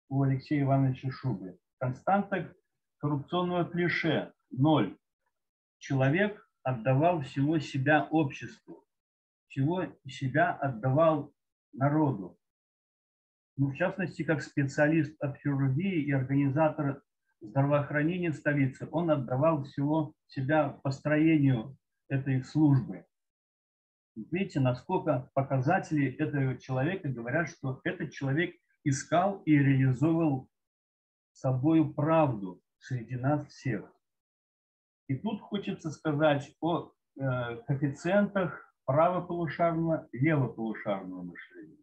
у 0.09 0.23
Алексея 0.23 0.63
Ивановича 0.63 1.09
Шубы, 1.12 1.57
константа 1.79 2.53
коррупционного 2.97 3.65
клише 3.65 4.33
0. 4.51 4.97
Человек 5.79 6.50
отдавал 6.63 7.21
всего 7.21 7.59
себя 7.59 8.07
обществу, 8.09 8.85
всего 9.47 9.85
себя 10.07 10.53
отдавал 10.53 11.33
народу 11.73 12.38
ну, 13.55 13.67
в 13.67 13.75
частности, 13.75 14.24
как 14.24 14.41
специалист 14.41 15.15
от 15.22 15.38
хирургии 15.38 16.03
и 16.03 16.12
организатор 16.12 17.03
здравоохранения 17.41 18.34
столицы, 18.34 18.88
он 18.91 19.12
отдавал 19.12 19.63
всего 19.63 20.13
себя 20.28 20.69
построению 20.69 21.78
этой 22.10 22.43
службы. 22.43 23.06
Видите, 24.15 24.60
насколько 24.60 25.30
показатели 25.34 26.15
этого 26.17 26.58
человека 26.58 27.10
говорят, 27.10 27.49
что 27.49 27.80
этот 27.84 28.12
человек 28.12 28.56
искал 28.84 29.41
и 29.45 29.58
реализовал 29.58 30.49
собою 31.32 31.93
правду 31.93 32.62
среди 32.80 33.15
нас 33.15 33.47
всех. 33.47 33.91
И 35.08 35.15
тут 35.15 35.41
хочется 35.41 35.91
сказать 35.91 36.56
о 36.60 36.91
э, 37.19 37.58
коэффициентах 37.67 38.73
правополушарного 38.86 40.08
левополушарного 40.12 41.23
мышления. 41.23 41.83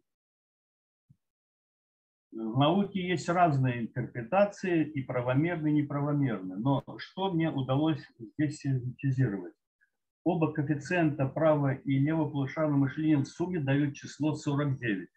В 2.31 2.57
науке 2.57 3.05
есть 3.05 3.27
разные 3.27 3.81
интерпретации, 3.81 4.85
и 4.85 5.03
правомерные, 5.03 5.73
и 5.73 5.81
неправомерные. 5.81 6.57
Но 6.57 6.83
что 6.97 7.31
мне 7.31 7.51
удалось 7.51 8.01
здесь 8.19 8.59
синтезировать? 8.59 9.53
Оба 10.23 10.53
коэффициента 10.53 11.27
право- 11.27 11.73
и 11.73 11.99
левополушарного 11.99 12.77
мышления 12.77 13.17
в 13.17 13.25
сумме 13.25 13.59
дают 13.59 13.95
число 13.95 14.35
49. 14.35 15.09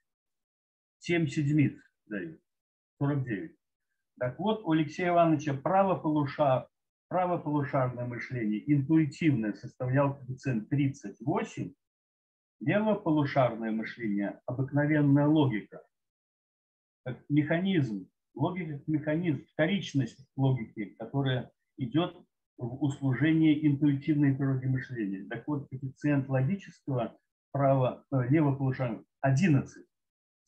7 0.98 1.28
седьмиц 1.28 1.78
дают. 2.06 2.40
49. 2.98 3.56
Так 4.18 4.38
вот, 4.40 4.64
у 4.64 4.72
Алексея 4.72 5.10
Ивановича 5.10 5.54
правополушар, 5.54 6.68
правополушарное 7.08 8.06
мышление, 8.06 8.62
интуитивное, 8.72 9.52
составлял 9.52 10.16
коэффициент 10.16 10.68
38, 10.68 11.74
левополушарное 12.60 13.70
мышление, 13.70 14.40
обыкновенная 14.46 15.26
логика, 15.26 15.82
как 17.04 17.18
механизм, 17.28 18.08
логика 18.34 18.78
как 18.78 18.88
механизм, 18.88 19.44
вторичность 19.52 20.26
логики, 20.36 20.96
которая 20.98 21.50
идет 21.76 22.16
в 22.56 22.82
услужение 22.84 23.66
интуитивной 23.66 24.34
природе 24.34 24.66
мышления. 24.68 25.26
Так 25.28 25.46
вот, 25.46 25.68
коэффициент 25.68 26.28
логического 26.28 27.16
права, 27.52 28.04
э, 28.12 28.28
левополушарного 28.28 29.04
11. 29.20 29.86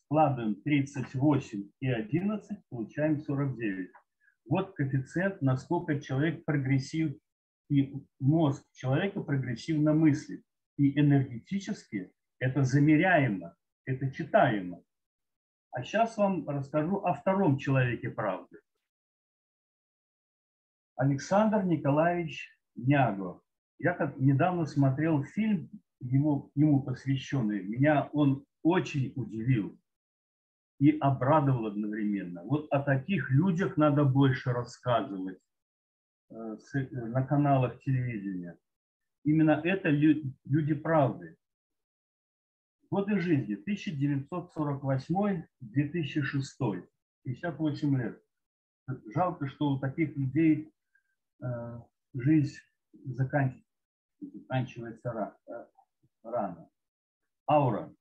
Складываем 0.05 0.55
38 0.55 1.69
и 1.81 1.87
11, 1.89 2.59
получаем 2.69 3.19
49. 3.19 3.91
Вот 4.49 4.73
коэффициент, 4.73 5.41
насколько 5.41 5.99
человек 5.99 6.45
прогрессив, 6.45 7.13
и 7.69 7.93
мозг 8.19 8.63
человека 8.73 9.21
прогрессивно 9.21 9.93
мыслит. 9.93 10.43
И 10.77 10.97
энергетически 10.97 12.11
это 12.39 12.63
замеряемо, 12.63 13.55
это 13.85 14.11
читаемо. 14.11 14.83
А 15.77 15.83
сейчас 15.83 16.17
вам 16.17 16.49
расскажу 16.49 17.05
о 17.05 17.13
втором 17.13 17.59
человеке 17.59 18.09
правды. 18.09 18.57
Александр 20.95 21.65
Николаевич 21.65 22.49
Няго. 22.75 23.41
Я 23.77 23.93
как 23.93 24.17
недавно 24.17 24.65
смотрел 24.65 25.23
фильм, 25.23 25.69
ему, 25.99 26.49
ему 26.55 26.81
посвященный. 26.81 27.61
Меня 27.61 28.09
он 28.13 28.43
очень 28.63 29.13
удивил 29.15 29.79
и 30.79 30.97
обрадовал 30.97 31.67
одновременно. 31.67 32.41
Вот 32.41 32.67
о 32.71 32.81
таких 32.81 33.29
людях 33.29 33.77
надо 33.77 34.03
больше 34.03 34.53
рассказывать 34.53 35.37
э, 36.31 36.57
на 36.89 37.23
каналах 37.23 37.79
телевидения. 37.81 38.57
Именно 39.23 39.61
это 39.63 39.89
люди 39.89 40.73
правды. 40.73 41.37
Годы 42.89 43.19
жизни 43.19 43.57
1948-2006, 45.61 46.87
58 47.23 47.97
лет. 47.97 48.23
Жалко, 49.13 49.47
что 49.47 49.71
у 49.71 49.79
таких 49.79 50.15
людей 50.15 50.71
э, 51.41 51.81
жизнь 52.13 52.57
заканчивается 53.03 53.65
э, 55.47 55.65
рано. 56.23 56.69
Аура 57.49 57.93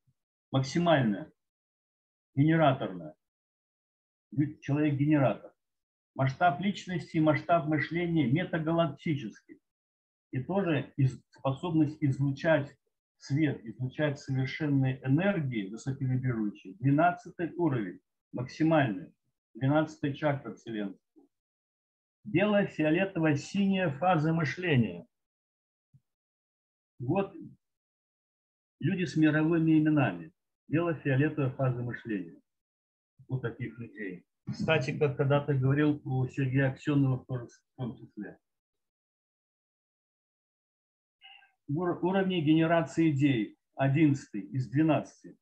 максимальная, 0.52 1.32
генераторная. 2.34 3.14
Человек-генератор. 4.60 5.52
Масштаб 6.14 6.60
личности, 6.60 7.18
масштаб 7.18 7.66
мышления 7.66 8.26
метагалактический. 8.26 9.60
И 10.30 10.42
тоже 10.42 10.92
способность 11.32 11.98
излучать 12.00 12.76
свет 13.18 13.64
излучает 13.64 14.18
совершенные 14.18 15.00
энергии 15.04 15.68
высоковибрирующие, 15.68 16.74
12 16.74 17.56
уровень, 17.56 18.00
максимальный, 18.32 19.12
12 19.54 20.16
чакра 20.16 20.54
Вселенной. 20.54 20.98
Белая, 22.24 22.66
фиолетовая, 22.66 23.36
синяя 23.36 23.90
фаза 23.90 24.32
мышления. 24.32 25.06
Вот 26.98 27.34
люди 28.80 29.04
с 29.04 29.16
мировыми 29.16 29.78
именами. 29.78 30.32
Бело-фиолетовая 30.68 31.50
фаза 31.50 31.82
мышления 31.82 32.40
у 33.28 33.38
таких 33.38 33.78
людей. 33.78 34.26
Кстати, 34.50 34.96
как 34.96 35.16
когда-то 35.16 35.54
говорил 35.54 36.00
у 36.04 36.26
Сергея 36.28 36.70
Аксенова 36.70 37.24
в 37.24 37.50
том 37.76 37.96
числе. 37.96 38.38
Уровни 41.68 42.40
генерации 42.40 43.10
идей, 43.10 43.56
11 43.76 44.34
из 44.34 44.68
12. 44.68 45.36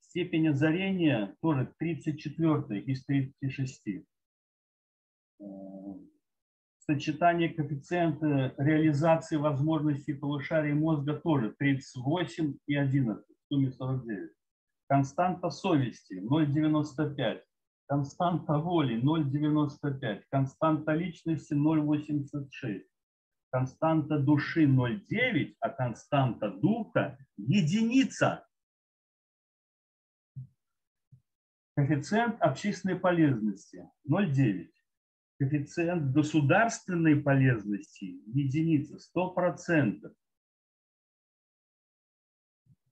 Степень 0.00 0.48
озарения 0.48 1.36
тоже 1.40 1.72
34 1.78 2.80
из 2.80 3.04
36. 3.04 4.04
Э, 5.40 5.44
сочетание 6.78 7.48
коэффициента 7.50 8.54
реализации 8.58 9.36
возможностей 9.36 10.14
полушарий 10.14 10.72
мозга 10.72 11.14
тоже 11.14 11.54
38 11.58 12.56
и 12.66 12.74
11, 12.74 13.24
в 13.24 13.48
сумме 13.48 13.70
49. 13.70 14.30
Константа 14.88 15.50
совести 15.50 16.14
0,95. 16.14 17.42
Константа 17.86 18.58
воли 18.58 19.00
0,95. 19.00 20.22
Константа 20.30 20.92
личности 20.92 21.54
0,86. 21.54 22.82
Константа 23.50 24.18
души 24.18 24.64
0,9, 24.66 25.56
а 25.60 25.70
константа 25.70 26.50
духа 26.50 27.18
единица. 27.36 28.46
Коэффициент 31.74 32.40
общественной 32.40 32.98
полезности 32.98 33.90
0,9. 34.08 34.70
Коэффициент 35.38 36.12
государственной 36.12 37.16
полезности 37.16 38.20
единица 38.26 38.98
100%. 39.16 40.14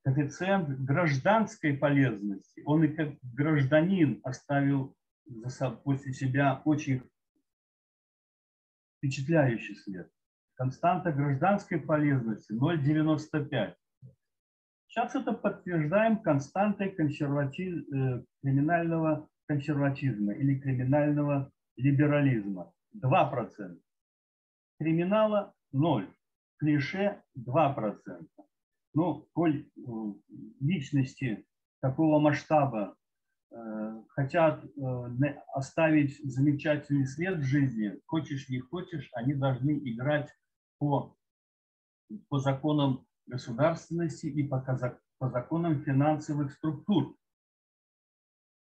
Коэффициент 0.02 0.80
гражданской 0.80 1.76
полезности, 1.76 2.62
он 2.64 2.84
и 2.84 2.88
как 2.88 3.18
гражданин 3.22 4.20
оставил 4.24 4.96
после 5.84 6.14
себя 6.14 6.62
очень 6.64 7.02
впечатляющий 8.96 9.76
след. 9.76 10.10
Константа 10.58 11.12
гражданской 11.12 11.78
полезности 11.78 12.52
0,95. 12.52 13.74
Сейчас 14.88 15.14
это 15.14 15.32
подтверждаем 15.32 16.18
константой 16.18 16.90
консерватив, 16.90 17.86
э, 17.92 18.24
криминального 18.42 19.28
консерватизма 19.46 20.32
или 20.32 20.58
криминального 20.58 21.52
либерализма. 21.76 22.72
2%. 22.92 23.78
Криминала 24.80 25.54
0. 25.70 26.08
Клише 26.58 27.22
2%. 27.36 28.26
Ну, 28.94 29.28
коль 29.34 29.64
э, 29.76 29.80
личности 30.58 31.46
такого 31.80 32.18
масштаба 32.18 32.96
э, 33.52 34.02
хотят 34.08 34.64
э, 34.64 34.68
оставить 35.54 36.18
замечательный 36.24 37.06
след 37.06 37.38
в 37.38 37.44
жизни, 37.44 38.00
хочешь 38.06 38.48
не 38.48 38.58
хочешь, 38.58 39.08
они 39.12 39.34
должны 39.34 39.78
играть 39.88 40.34
по, 40.78 41.16
по 42.28 42.38
законам 42.38 43.06
государственности 43.26 44.26
и 44.26 44.42
по, 44.42 44.60
по 45.18 45.28
законам 45.28 45.82
финансовых 45.82 46.52
структур. 46.52 47.16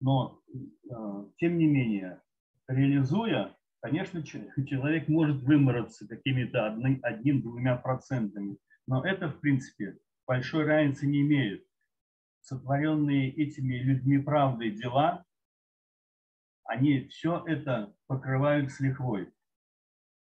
Но, 0.01 0.41
э, 0.53 1.25
тем 1.37 1.57
не 1.57 1.67
менее, 1.67 2.21
реализуя, 2.67 3.55
конечно, 3.81 4.23
человек 4.23 5.07
может 5.07 5.41
вымораться 5.43 6.07
какими-то 6.07 6.67
одним-двумя 7.03 7.77
процентами, 7.77 8.57
но 8.87 9.05
это, 9.05 9.29
в 9.29 9.39
принципе, 9.39 9.97
большой 10.25 10.65
разницы 10.65 11.05
не 11.07 11.21
имеет. 11.21 11.65
Сотворенные 12.41 13.31
этими 13.31 13.75
людьми 13.75 14.17
правдой 14.17 14.71
дела, 14.71 15.25
они 16.63 17.07
все 17.07 17.43
это 17.45 17.93
покрывают 18.07 18.71
с 18.71 18.79
лихвой. 18.79 19.31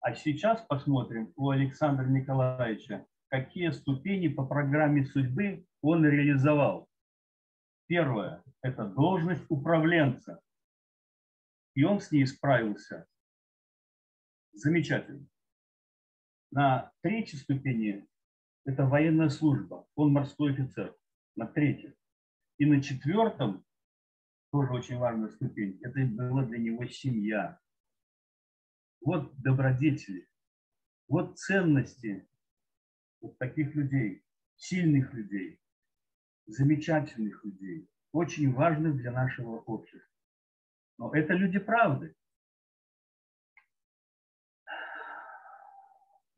А 0.07 0.14
сейчас 0.14 0.64
посмотрим 0.69 1.33
у 1.35 1.51
Александра 1.51 2.07
Николаевича, 2.07 3.05
какие 3.27 3.71
ступени 3.71 4.29
по 4.29 4.47
программе 4.47 5.05
судьбы 5.05 5.66
он 5.83 6.07
реализовал. 6.07 6.88
Первое– 7.88 8.40
это 8.62 8.85
должность 8.85 9.45
управленца. 9.49 10.40
И 11.75 11.83
он 11.83 11.99
с 11.99 12.12
ней 12.12 12.25
справился 12.25 13.09
замечательно. 14.53 15.27
На 16.53 16.92
третьей 17.03 17.40
ступени– 17.40 18.07
это 18.64 18.87
военная 18.87 19.29
служба. 19.29 19.88
Он 19.97 20.12
морской 20.12 20.53
офицер. 20.53 20.97
На 21.35 21.49
третьей. 21.49 21.97
И 22.59 22.64
на 22.64 22.81
четвертом, 22.81 23.64
тоже 24.53 24.73
очень 24.73 24.99
важная 24.99 25.31
ступень, 25.31 25.81
это 25.83 25.99
была 26.07 26.45
для 26.45 26.59
него 26.59 26.87
семья. 26.87 27.59
Вот 29.00 29.35
добродетели, 29.40 30.28
вот 31.09 31.38
ценности 31.38 32.28
вот 33.20 33.38
таких 33.38 33.74
людей, 33.74 34.24
сильных 34.56 35.12
людей, 35.12 35.61
замечательных 36.46 37.44
людей, 37.44 37.88
очень 38.12 38.52
важных 38.52 38.96
для 38.96 39.12
нашего 39.12 39.59
общества. 39.59 40.11
Но 40.98 41.14
это 41.14 41.35
люди 41.35 41.59
правды. 41.59 42.14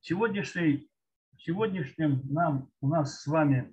Сегодняшний, 0.00 0.90
сегодняшнем 1.36 2.22
нам, 2.32 2.70
у 2.80 2.88
нас 2.88 3.20
с 3.20 3.26
вами 3.26 3.72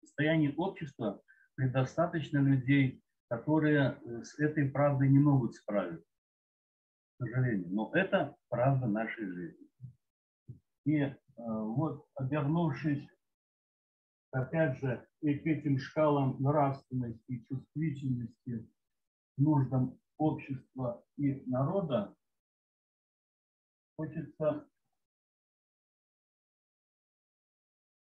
состоянии 0.00 0.54
общества 0.56 1.22
предостаточно 1.54 2.38
людей, 2.38 3.02
которые 3.28 4.00
с 4.24 4.38
этой 4.38 4.68
правдой 4.70 5.08
не 5.08 5.18
могут 5.18 5.54
справиться 5.54 6.15
сожалению. 7.18 7.68
Но 7.70 7.90
это 7.94 8.36
правда 8.48 8.86
нашей 8.86 9.26
жизни. 9.26 9.68
И 10.84 11.00
э, 11.00 11.14
вот 11.36 12.06
обернувшись, 12.14 13.06
опять 14.30 14.78
же, 14.78 15.06
и 15.20 15.34
к 15.34 15.46
этим 15.46 15.78
шкалам 15.78 16.40
нравственности 16.40 17.24
и 17.28 17.44
чувствительности 17.46 18.70
нуждам 19.36 19.98
общества 20.18 21.04
и 21.16 21.42
народа, 21.46 22.14
хочется 23.96 24.68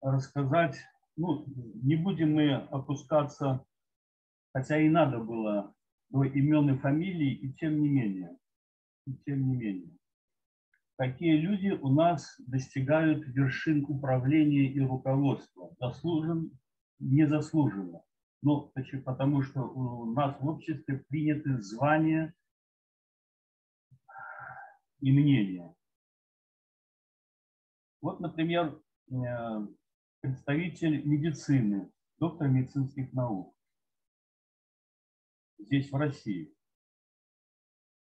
рассказать, 0.02 0.78
ну, 1.18 1.46
не 1.84 1.96
будем 1.96 2.34
мы 2.34 2.54
опускаться, 2.54 3.66
хотя 4.54 4.80
и 4.80 4.90
надо 4.90 5.20
было 5.20 5.74
до 6.10 6.24
имен 6.24 6.74
и 6.74 6.78
фамилий, 6.78 7.34
и 7.34 7.54
тем 7.54 7.82
не 7.82 7.90
менее 7.90 8.40
тем 9.26 9.50
не 9.50 9.56
менее. 9.56 9.98
Какие 10.98 11.38
люди 11.38 11.70
у 11.70 11.90
нас 11.90 12.36
достигают 12.40 13.26
вершин 13.28 13.86
управления 13.88 14.72
и 14.72 14.80
руководства? 14.82 15.74
Заслужен, 15.80 16.52
незаслуженно. 17.00 18.04
Ну, 18.42 18.72
потому 19.06 19.42
что 19.44 19.62
у 19.62 20.12
нас 20.14 20.40
в 20.40 20.48
обществе 20.48 21.06
приняты 21.08 21.62
звания 21.62 22.34
и 25.00 25.12
мнения. 25.12 25.74
Вот, 28.02 28.20
например, 28.20 28.82
э, 29.12 29.68
представитель 30.22 31.06
медицины, 31.06 31.92
доктор 32.18 32.48
медицинских 32.48 33.12
наук 33.14 33.56
здесь, 35.60 35.92
в 35.92 35.96
России. 35.96 36.54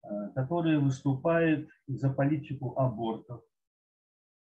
Э, 0.08 0.30
который 0.34 0.78
выступает 0.78 1.68
за 1.86 2.10
политику 2.10 2.78
абортов, 2.78 3.42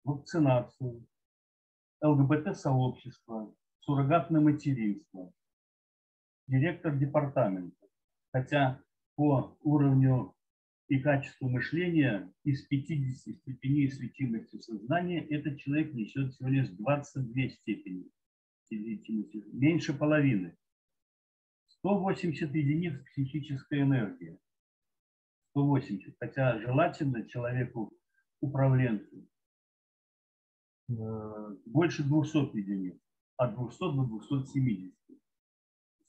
вакцинацию, 0.05 1.07
ЛГБТ-сообщество, 2.03 3.55
суррогатное 3.81 4.42
материнство, 4.42 5.33
директор 6.48 6.94
департамента. 6.94 7.87
Хотя 8.33 8.83
по 9.16 9.57
уровню 9.62 10.35
и 10.88 10.98
качеству 10.98 11.48
мышления 11.48 12.31
из 12.42 12.66
50 12.66 13.38
степеней 13.38 13.90
светимости 13.90 14.59
сознания 14.59 15.24
этот 15.29 15.59
человек 15.61 15.94
несет 15.94 16.35
всего 16.35 16.50
лишь 16.50 16.68
22 16.68 17.48
степени 17.48 18.11
светимости, 18.66 19.42
меньше 19.53 19.94
половины. 19.94 20.59
180 21.68 22.55
единиц 22.55 23.03
психической 23.07 23.81
энергии. 23.81 24.38
180, 25.55 26.17
хотя 26.19 26.59
желательно 26.59 27.27
человеку 27.29 27.93
управленцу 28.40 29.29
э, 30.88 30.93
больше 31.64 32.03
200 32.03 32.57
единиц, 32.57 33.01
от 33.37 33.55
200 33.55 33.79
до 33.79 34.05
270. 34.05 34.95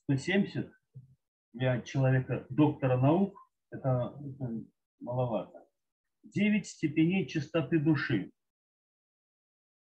170 0.04 0.72
для 1.54 1.82
человека 1.82 2.46
доктора 2.50 2.98
наук 2.98 3.34
это, 3.72 4.20
это 4.20 4.64
маловато. 5.00 5.68
9 6.24 6.68
степеней 6.68 7.28
чистоты 7.28 7.80
души. 7.80 8.32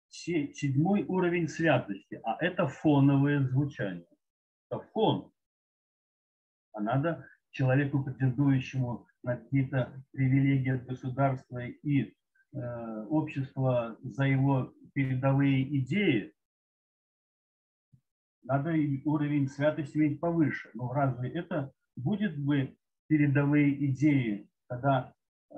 Седьмой 0.08 1.04
уровень 1.04 1.48
святости, 1.48 2.20
а 2.24 2.36
это 2.44 2.66
фоновое 2.66 3.46
звучание. 3.48 4.06
Это 4.68 4.80
фон. 4.92 5.32
А 6.72 6.80
надо 6.80 7.26
человеку, 7.50 8.02
претендующему 8.02 9.06
на 9.24 9.36
какие-то 9.36 9.92
привилегии 10.12 10.76
от 10.76 10.84
государства 10.84 11.64
и 11.64 12.14
э, 12.52 13.04
общества 13.06 13.96
за 14.02 14.24
его 14.24 14.72
передовые 14.92 15.78
идеи, 15.78 16.32
надо 18.42 18.74
уровень 19.06 19.48
святости 19.48 19.96
иметь 19.96 20.20
повыше. 20.20 20.70
Но 20.74 20.92
разве 20.92 21.30
это 21.30 21.72
будет 21.96 22.38
бы 22.38 22.76
передовые 23.08 23.86
идеи, 23.86 24.48
когда 24.68 25.14
э, 25.50 25.54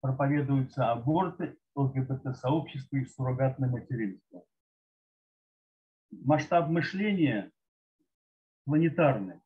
проповедуются 0.00 0.90
аборты, 0.90 1.56
ЛГБТ-сообщество 1.76 2.96
и 2.96 3.04
суррогатное 3.04 3.70
материнство? 3.70 4.44
Масштаб 6.10 6.68
мышления 6.68 7.50
планетарный 8.64 9.40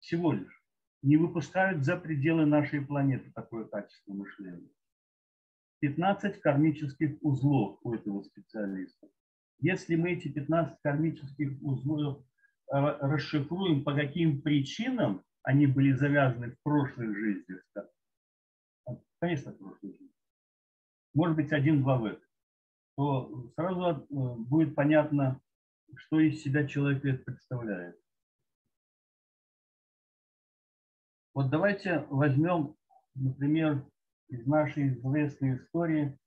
всего 0.00 0.32
лишь. 0.32 0.61
Не 1.02 1.16
выпускают 1.16 1.84
за 1.84 1.96
пределы 1.96 2.46
нашей 2.46 2.80
планеты 2.80 3.30
такое 3.32 3.64
качество 3.64 4.12
мышления. 4.12 4.70
15 5.80 6.40
кармических 6.40 7.16
узлов 7.22 7.78
у 7.82 7.92
этого 7.92 8.22
специалиста. 8.22 9.08
Если 9.58 9.96
мы 9.96 10.12
эти 10.12 10.28
15 10.28 10.78
кармических 10.82 11.60
узлов 11.60 12.24
э, 12.72 12.76
расшифруем, 13.00 13.82
по 13.82 13.94
каким 13.94 14.42
причинам 14.42 15.24
они 15.42 15.66
были 15.66 15.92
завязаны 15.92 16.52
в 16.52 16.62
прошлых 16.62 17.16
жизнях, 17.16 17.62
конечно, 19.20 19.52
в 19.52 19.58
прошлой 19.58 19.90
жизни, 19.90 20.12
может 21.14 21.36
быть, 21.36 21.52
один-два 21.52 21.98
в 21.98 22.04
этом, 22.06 22.28
то 22.96 23.52
сразу 23.56 23.82
э, 23.82 24.04
будет 24.10 24.74
понятно, 24.74 25.40
что 25.96 26.20
из 26.20 26.42
себя 26.42 26.66
человек 26.66 27.24
представляет. 27.24 28.01
Вот 31.34 31.48
давайте 31.48 32.06
возьмем, 32.10 32.76
например, 33.14 33.86
из 34.28 34.46
нашей 34.46 34.88
известной 34.88 35.56
истории 35.56 36.18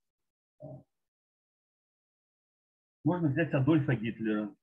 можно 3.03 3.27
взять 3.27 3.53
Адольфа 3.53 3.95
Гитлера. 3.95 4.55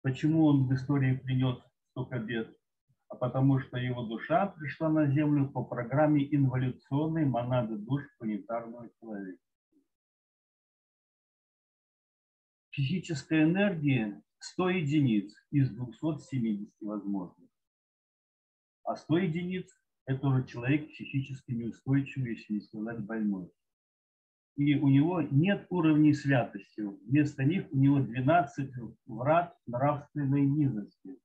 Почему 0.00 0.46
он 0.46 0.66
в 0.66 0.74
истории 0.74 1.16
принес 1.16 1.58
столько 1.90 2.18
бед? 2.18 2.56
А 3.08 3.16
потому 3.16 3.58
что 3.58 3.76
его 3.76 4.04
душа 4.04 4.46
пришла 4.46 4.88
на 4.88 5.06
Землю 5.12 5.50
по 5.50 5.62
программе 5.62 6.24
инволюционной 6.34 7.26
монады 7.26 7.76
душ 7.76 8.02
планетарного 8.18 8.88
человека. 9.00 9.42
Физической 12.70 13.44
энергии 13.44 14.20
100 14.38 14.70
единиц 14.70 15.34
из 15.50 15.70
270 15.70 16.72
возможных. 16.80 17.53
А 18.84 18.96
100 18.96 19.18
единиц– 19.18 19.76
это 20.06 20.26
уже 20.28 20.44
человек 20.44 20.88
психически 20.90 21.52
неустойчивый, 21.52 22.34
если 22.34 22.54
не 22.54 22.60
сказать 22.60 23.00
больной 23.00 23.50
и 24.56 24.76
у 24.76 24.88
него 24.88 25.20
нет 25.20 25.66
уровней 25.70 26.14
святости. 26.14 26.80
Вместо 26.80 27.44
них 27.44 27.66
у 27.72 27.76
него 27.76 28.00
12 28.00 28.70
врат 29.06 29.56
нравственной 29.66 30.42
низости. 30.42 31.18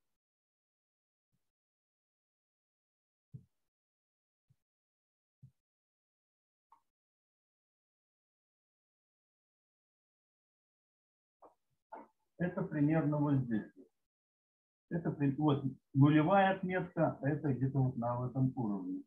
Это 12.37 12.61
примерно 12.61 13.17
вот 13.17 13.35
здесь. 13.35 13.88
Это 14.89 15.11
вот 15.37 15.63
нулевая 15.93 16.55
отметка, 16.55 17.19
это 17.21 17.53
где-то 17.53 17.79
вот 17.79 17.97
на 17.97 18.27
этом 18.27 18.51
уровне. 18.55 19.03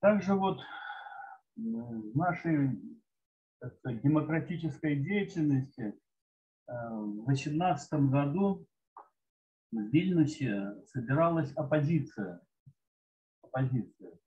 Также 0.00 0.34
вот 0.34 0.58
в 1.54 2.16
нашей 2.16 2.80
сказать, 3.78 4.02
демократической 4.02 4.96
деятельности 4.96 5.94
э, 6.68 6.72
в 6.90 7.24
2018 7.26 7.92
году 8.10 8.66
в 9.70 9.80
Вильнюсе 9.92 10.74
собиралась 10.86 11.52
оппозиция. 11.52 12.40
оппозиция. 13.42 14.18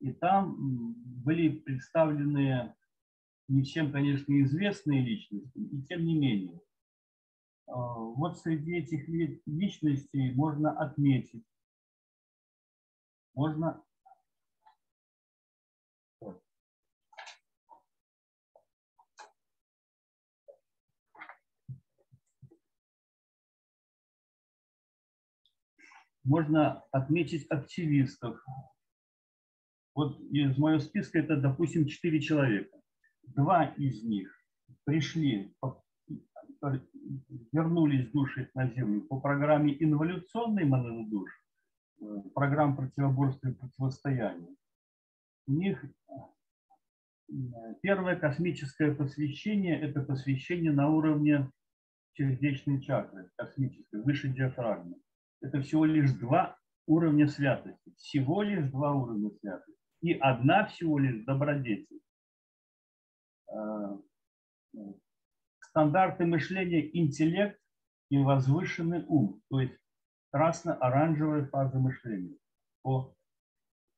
И 0.00 0.12
там 0.12 0.94
были 1.24 1.60
представлены 1.60 2.74
ничем, 3.50 3.92
конечно, 3.92 4.40
известные 4.42 5.04
личности, 5.04 5.58
и 5.58 5.82
тем 5.82 6.04
не 6.04 6.16
менее. 6.18 6.60
Э, 7.66 7.72
вот 7.74 8.38
среди 8.38 8.76
этих 8.76 9.08
личностей 9.46 10.32
можно 10.32 10.72
отметить, 10.78 11.44
можно 13.34 13.82
можно 26.22 26.84
отметить 26.92 27.50
активистов. 27.50 28.40
Вот 29.96 30.20
из 30.20 30.56
моего 30.58 30.78
списка 30.78 31.18
это, 31.18 31.36
допустим, 31.36 31.86
четыре 31.86 32.20
человека. 32.20 32.79
Два 33.34 33.66
из 33.76 34.02
них 34.02 34.32
пришли, 34.84 35.54
вернулись 37.52 38.10
души 38.10 38.50
на 38.54 38.68
Землю 38.68 39.02
по 39.02 39.20
программе 39.20 39.76
инволюционной 39.82 40.64
монады 40.64 41.10
душ, 41.10 41.30
э, 42.00 42.04
программ 42.34 42.76
противоборства 42.76 43.48
и 43.48 43.54
противостояния. 43.54 44.54
У 45.46 45.52
них 45.52 45.84
э, 45.84 46.14
первое 47.82 48.16
космическое 48.16 48.94
посвящение– 48.94 49.80
это 49.82 50.02
посвящение 50.02 50.72
на 50.72 50.88
уровне 50.88 51.50
сердечной 52.14 52.80
чакры, 52.82 53.30
космической, 53.36 54.02
выше 54.02 54.28
диафрагмы 54.28 54.96
это 55.40 55.60
всего 55.60 55.84
лишь 55.84 56.12
два 56.12 56.56
уровня 56.86 57.26
святости. 57.28 57.92
Всего 57.96 58.42
лишь 58.42 58.70
два 58.70 58.92
уровня 58.92 59.30
святости. 59.40 59.80
И 60.02 60.12
одна 60.14 60.66
всего 60.66 60.98
лишь 60.98 61.24
добродетель. 61.24 62.00
А, 63.50 63.98
стандарты 65.60 66.26
мышления– 66.26 66.88
интеллект 66.92 67.60
и 68.10 68.18
возвышенный 68.18 69.04
ум. 69.06 69.42
То 69.50 69.60
есть 69.60 69.76
красно-оранжевая 70.32 71.46
фаза 71.46 71.78
мышления. 71.78 72.36
По, 72.82 73.14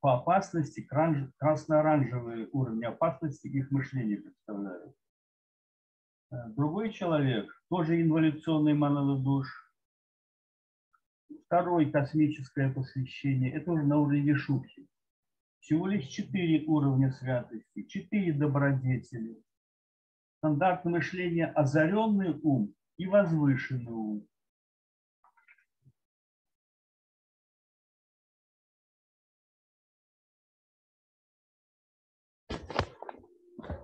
по 0.01 0.15
опасности 0.15 0.87
красно-оранжевые 1.39 2.49
уровни 2.53 2.85
опасности 2.85 3.47
их 3.47 3.71
мышления 3.71 4.17
представляют. 4.17 4.95
А, 6.31 6.49
другой 6.51 6.93
человек, 6.93 7.51
тоже 7.69 8.01
инволюционный 8.01 8.75
монодуш, 8.75 9.63
Второе 11.53 11.91
космическое 11.91 12.73
посвящение– 12.73 13.53
это 13.55 13.73
уже 13.73 13.83
на 13.83 13.99
уровне 13.99 14.35
шутки. 14.35 14.82
Всего 15.63 15.87
лишь 15.87 16.09
четыре 16.09 16.67
уровня 16.67 17.13
святости, 17.13 17.85
четыре 17.85 18.33
добродетели. 18.33 19.41
Стандартное 20.39 20.95
мышление– 20.95 21.47
озаренный 21.55 22.37
ум 22.43 22.75
и 22.97 23.07
возвышенный 23.07 23.93
ум. 23.93 24.29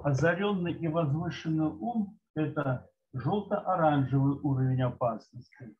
Озаренный 0.02 0.72
и 0.72 0.88
возвышенный 0.88 1.66
ум– 1.66 2.18
это 2.34 2.90
желто-оранжевый 3.12 4.40
уровень 4.42 4.82
опасности. 4.82 5.76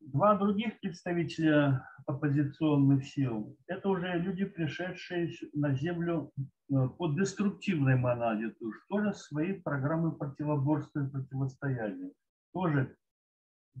Два 0.00 0.34
других 0.34 0.80
представителя 0.80 1.86
оппозиционных 2.06 3.06
сил– 3.06 3.56
это 3.66 3.90
уже 3.90 4.18
люди, 4.18 4.46
пришедшие 4.46 5.30
на 5.52 5.74
Землю 5.74 6.32
э, 6.38 6.88
под 6.96 7.16
деструктивной 7.16 7.96
монаде, 7.96 8.48
то 8.50 8.66
есть 8.66 8.80
тоже 8.88 9.12
свои 9.12 9.52
программы 9.52 10.12
противоборства 10.12 11.00
и 11.00 11.10
противостояния. 11.10 12.12
Тоже 12.54 12.96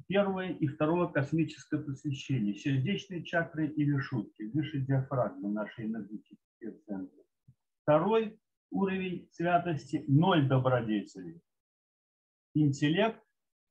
первое 0.08 0.52
и 0.52 0.66
второе 0.66 1.08
космическое 1.08 1.80
посвящение, 1.80 2.54
сердечные 2.54 3.24
чакры 3.24 3.68
или 3.68 3.96
шутки, 3.98 4.42
выше 4.52 4.80
диафрагмы 4.80 5.50
нашей 5.50 5.86
энергетические 5.86 6.72
центры. 6.86 7.22
Второй 7.82 8.38
уровень 8.70 9.26
святости– 9.32 10.04
ноль 10.06 10.46
добродетелей, 10.46 11.40
интеллект 12.54 13.24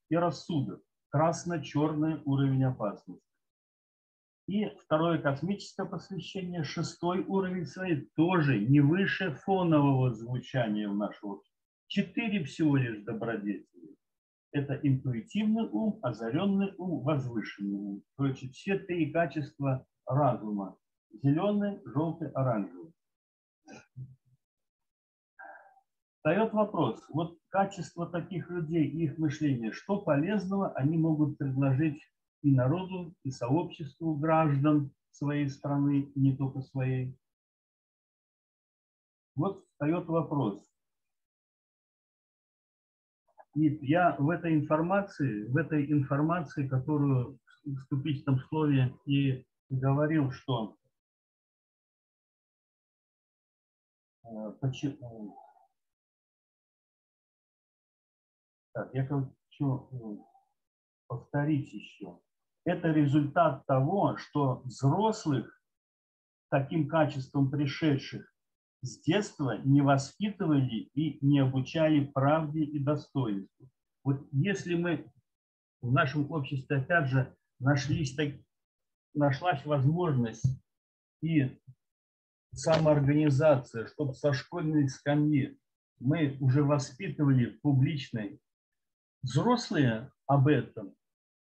и 0.09 0.15
рассудок 0.15 0.81
красно-черный 1.09 2.21
уровень 2.25 2.63
опасности. 2.63 3.23
И 4.47 4.65
второе 4.83 5.19
космическое 5.19 5.85
посвящение, 5.85 6.63
шестой 6.63 7.23
уровень 7.27 7.65
своей, 7.65 8.09
тоже 8.15 8.59
не 8.59 8.79
выше 8.79 9.35
фонового 9.45 10.13
звучания 10.13 10.89
в 10.89 10.95
нашем 10.95 11.41
Четыре 11.87 12.43
всего 12.43 12.77
лишь 12.77 13.03
добродетели. 13.03 13.95
Это 14.51 14.75
интуитивный 14.75 15.67
ум, 15.69 15.99
озаренный 16.01 16.73
ум, 16.77 17.03
возвышенный 17.03 17.77
ум. 17.77 18.03
Короче, 18.15 18.49
все 18.49 18.79
три 18.79 19.11
качества 19.11 19.85
разума. 20.05 20.77
Зеленый, 21.11 21.79
желтый, 21.85 22.29
оранжевый. 22.31 22.91
встает 26.19 26.53
вопрос, 26.53 27.03
вот 27.09 27.38
качество 27.49 28.07
таких 28.07 28.49
людей 28.49 28.85
и 28.87 29.05
их 29.05 29.17
мышление, 29.17 29.71
что 29.71 30.01
полезного 30.01 30.71
они 30.73 30.97
могут 30.97 31.37
предложить 31.37 32.01
и 32.41 32.51
народу, 32.51 33.13
и 33.23 33.31
сообществу 33.31 34.15
граждан 34.15 34.91
своей 35.11 35.49
страны, 35.49 36.11
не 36.15 36.35
только 36.35 36.61
своей. 36.61 37.17
Вот 39.35 39.65
встает 39.65 40.05
вопрос. 40.07 40.65
И 43.55 43.79
я 43.85 44.15
в 44.17 44.29
этой 44.29 44.53
информации, 44.53 45.45
в 45.45 45.57
этой 45.57 45.91
информации, 45.91 46.67
которую 46.67 47.39
в 47.65 47.75
вступительном 47.75 48.39
слове 48.47 48.95
и 49.05 49.45
говорил, 49.69 50.31
что 50.31 50.77
э, 54.23 54.51
почему, 54.61 55.35
так, 58.79 58.93
я 58.93 59.05
хочу 59.05 59.89
э, 59.91 60.23
повторить 61.07 61.73
еще. 61.73 62.19
Это 62.65 62.89
результат 62.89 63.65
того, 63.65 64.15
что 64.17 64.61
взрослых 64.63 65.61
таким 66.49 66.87
качеством 66.87 67.51
пришедших 67.51 68.33
с 68.81 69.01
детства 69.01 69.57
не 69.63 69.81
воспитывали 69.81 70.89
и 70.93 71.23
не 71.25 71.39
обучали 71.39 72.05
правде 72.05 72.63
и 72.63 72.79
достоинству. 72.79 73.67
Вот 74.03 74.25
если 74.31 74.75
мы 74.75 75.11
в 75.81 75.91
нашем 75.91 76.31
обществе, 76.31 76.77
опять 76.77 77.09
же, 77.09 77.35
нашлись 77.59 78.15
так, 78.15 78.29
нашлась 79.13 79.65
возможность 79.65 80.45
и 81.21 81.59
самоорганизация, 82.53 83.87
чтобы 83.87 84.13
со 84.13 84.31
школьной 84.31 84.87
скамьи 84.87 85.59
мы 85.99 86.37
уже 86.39 86.63
воспитывали 86.63 87.45
публичной. 87.61 88.39
Взрослые 89.21 90.11
об 90.27 90.47
этом 90.47 90.95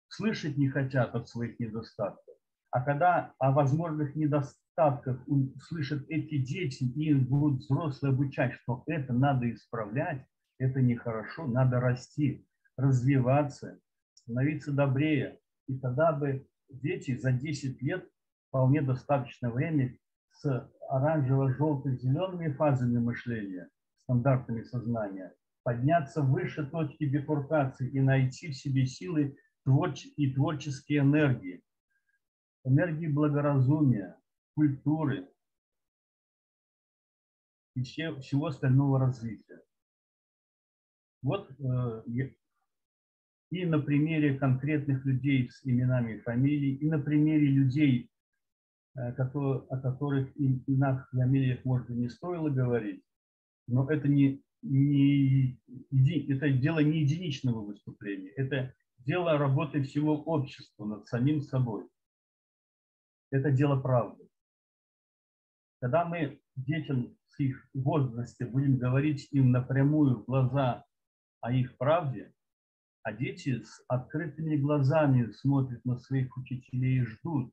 слышать 0.08 0.56
не 0.56 0.68
хотят 0.68 1.14
от 1.14 1.28
своих 1.28 1.60
недостатков. 1.60 2.34
А 2.72 2.80
когда 2.80 3.34
о 3.38 3.52
возможных 3.52 4.16
недостатках 4.16 5.24
слышат 5.60 6.04
эти 6.08 6.38
дети 6.38 6.84
и 6.84 7.14
будут 7.14 7.60
взрослые 7.60 8.12
обучать, 8.12 8.54
что 8.54 8.82
это 8.86 9.12
надо 9.12 9.50
исправлять, 9.52 10.26
это 10.58 10.80
нехорошо, 10.80 11.46
надо 11.46 11.78
расти, 11.78 12.46
развиваться, 12.76 13.78
становиться 14.14 14.72
добрее. 14.72 15.38
И 15.68 15.78
тогда 15.78 16.12
бы 16.12 16.48
дети 16.68 17.16
за 17.16 17.30
10 17.30 17.80
лет 17.82 18.08
вполне 18.48 18.82
достаточно 18.82 19.50
времени 19.50 20.00
с 20.32 20.68
оранжево-желто-зелеными 20.88 22.52
фазами 22.54 22.98
мышления, 22.98 23.68
стандартами 24.04 24.62
сознания, 24.62 25.32
подняться 25.62 26.22
выше 26.22 26.66
точки 26.66 27.04
бифуркации 27.04 27.88
и 27.90 28.00
найти 28.00 28.48
в 28.48 28.56
себе 28.56 28.86
силы 28.86 29.36
и 30.16 30.32
творческие 30.32 31.00
энергии, 31.00 31.62
энергии 32.64 33.06
благоразумия, 33.06 34.18
культуры 34.54 35.28
и 37.74 37.82
всего 37.82 38.46
остального 38.46 38.98
развития. 38.98 39.62
Вот 41.22 41.50
э, 41.60 42.02
и 43.50 43.64
на 43.64 43.78
примере 43.78 44.38
конкретных 44.38 45.04
людей 45.04 45.48
с 45.48 45.64
именами 45.64 46.14
и 46.14 46.20
фамилией, 46.20 46.76
и 46.76 46.88
на 46.88 46.98
примере 46.98 47.46
людей, 47.46 48.10
э, 48.96 49.08
о 49.08 49.80
которых 49.80 50.36
именах 50.36 51.08
и 51.12 51.16
фамилиях, 51.16 51.64
может 51.64 51.86
быть, 51.86 51.98
не 51.98 52.08
стоило 52.08 52.50
говорить, 52.50 53.04
но 53.68 53.88
это 53.90 54.08
не, 54.08 54.42
не 54.62 55.58
это 56.28 56.50
дело 56.50 56.78
не 56.78 57.00
единичного 57.00 57.60
выступления, 57.60 58.30
это 58.30 58.74
дело 58.98 59.36
работы 59.36 59.82
всего 59.82 60.22
общества 60.22 60.84
над 60.84 61.06
самим 61.08 61.40
собой. 61.40 61.88
Это 63.30 63.50
дело 63.50 63.80
правды. 63.80 64.28
Когда 65.80 66.04
мы 66.04 66.40
детям 66.54 67.16
с 67.28 67.40
их 67.40 67.68
возрасте 67.74 68.46
будем 68.46 68.78
говорить 68.78 69.26
им 69.32 69.50
напрямую 69.50 70.20
в 70.20 70.24
глаза 70.26 70.84
о 71.40 71.52
их 71.52 71.76
правде, 71.76 72.32
а 73.02 73.12
дети 73.12 73.62
с 73.62 73.82
открытыми 73.88 74.56
глазами 74.56 75.32
смотрят 75.32 75.84
на 75.84 75.98
своих 75.98 76.36
учителей 76.36 77.00
и 77.00 77.04
ждут, 77.04 77.52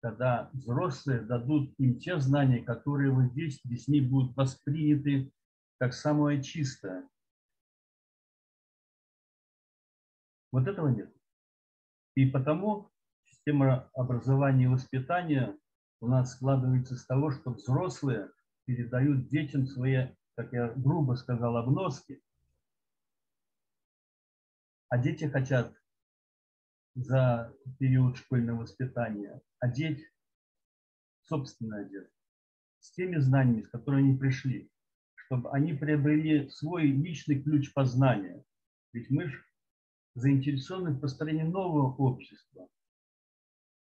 когда 0.00 0.50
взрослые 0.52 1.20
дадут 1.20 1.72
им 1.78 1.98
те 2.00 2.18
знания, 2.18 2.62
которые 2.62 3.12
вот 3.12 3.32
здесь, 3.32 3.60
детьми 3.64 4.00
будут 4.00 4.36
восприняты 4.36 5.30
как 5.78 5.94
самое 5.94 6.42
чистое. 6.42 7.08
Вот 10.50 10.66
этого 10.66 10.88
нет. 10.88 11.14
И 12.14 12.26
потому 12.26 12.90
система 13.24 13.90
образования 13.94 14.64
и 14.64 14.68
воспитания 14.68 15.56
у 16.00 16.08
нас 16.08 16.32
складывается 16.32 16.96
с 16.96 17.04
того, 17.06 17.30
что 17.30 17.50
взрослые 17.50 18.30
передают 18.64 19.28
детям 19.28 19.66
свои, 19.66 20.14
как 20.36 20.52
я 20.52 20.68
грубо 20.68 21.14
сказал, 21.14 21.56
обноски, 21.56 22.22
а 24.88 24.98
дети 24.98 25.26
хотят 25.26 25.74
за 26.94 27.54
период 27.78 28.16
школьного 28.16 28.62
воспитания 28.62 29.40
одеть 29.60 30.04
собственное 31.22 31.84
одежду 31.84 32.12
с 32.80 32.90
теми 32.92 33.18
знаниями, 33.18 33.62
с 33.62 33.68
которыми 33.68 34.10
они 34.10 34.18
пришли, 34.18 34.70
чтобы 35.28 35.50
они 35.50 35.74
приобрели 35.74 36.48
свой 36.48 36.86
личный 36.86 37.42
ключ 37.42 37.72
познания. 37.74 38.42
Ведь 38.94 39.10
мы 39.10 39.28
же 39.28 39.44
заинтересованы 40.14 40.92
в 40.92 41.00
построении 41.00 41.42
нового 41.42 41.94
общества. 41.96 42.66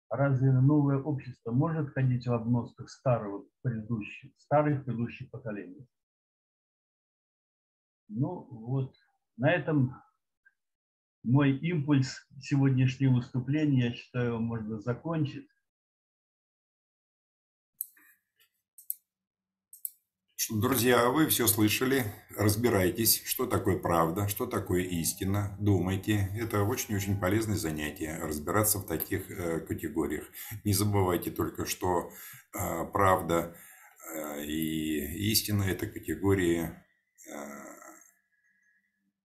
Разве 0.09 0.53
новое 0.53 0.99
общество 0.99 1.51
может 1.51 1.89
ходить 1.89 2.25
в 2.27 2.31
обносках 2.31 2.89
старого 2.89 3.45
предыдущих, 3.61 4.31
старых 4.37 4.85
предыдущих 4.85 5.29
поколений? 5.31 5.85
Ну 8.07 8.47
вот, 8.49 8.95
на 9.35 9.51
этом 9.51 10.01
мой 11.23 11.57
импульс 11.57 12.25
сегодняшнего 12.39 13.15
выступления, 13.15 13.87
я 13.87 13.93
считаю, 13.93 14.39
можно 14.39 14.79
закончить. 14.79 15.49
Друзья, 20.49 21.09
вы 21.09 21.27
все 21.27 21.47
слышали, 21.47 22.03
разбирайтесь, 22.35 23.23
что 23.25 23.45
такое 23.45 23.77
правда, 23.77 24.27
что 24.27 24.45
такое 24.45 24.81
истина, 24.81 25.55
думайте. 25.59 26.29
Это 26.35 26.63
очень-очень 26.63 27.19
полезное 27.19 27.55
занятие, 27.55 28.17
разбираться 28.19 28.79
в 28.79 28.85
таких 28.85 29.29
э, 29.29 29.59
категориях. 29.61 30.25
Не 30.63 30.73
забывайте 30.73 31.31
только, 31.31 31.65
что 31.65 32.09
э, 32.53 32.85
правда 32.91 33.55
э, 34.13 34.43
и 34.45 35.31
истина– 35.31 35.63
это 35.63 35.87
категории 35.87 36.71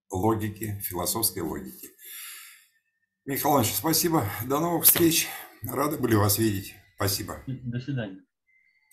логики, 0.09 0.79
философской 0.83 1.41
логики. 1.41 1.89
Михаил 3.25 3.55
Иванович, 3.55 3.73
спасибо. 3.73 4.25
До 4.45 4.59
новых 4.59 4.85
встреч. 4.85 5.27
Рады 5.63 5.97
были 5.97 6.15
вас 6.15 6.37
видеть. 6.37 6.75
Спасибо. 6.95 7.43
До 7.45 7.79
свидания. 7.79 8.28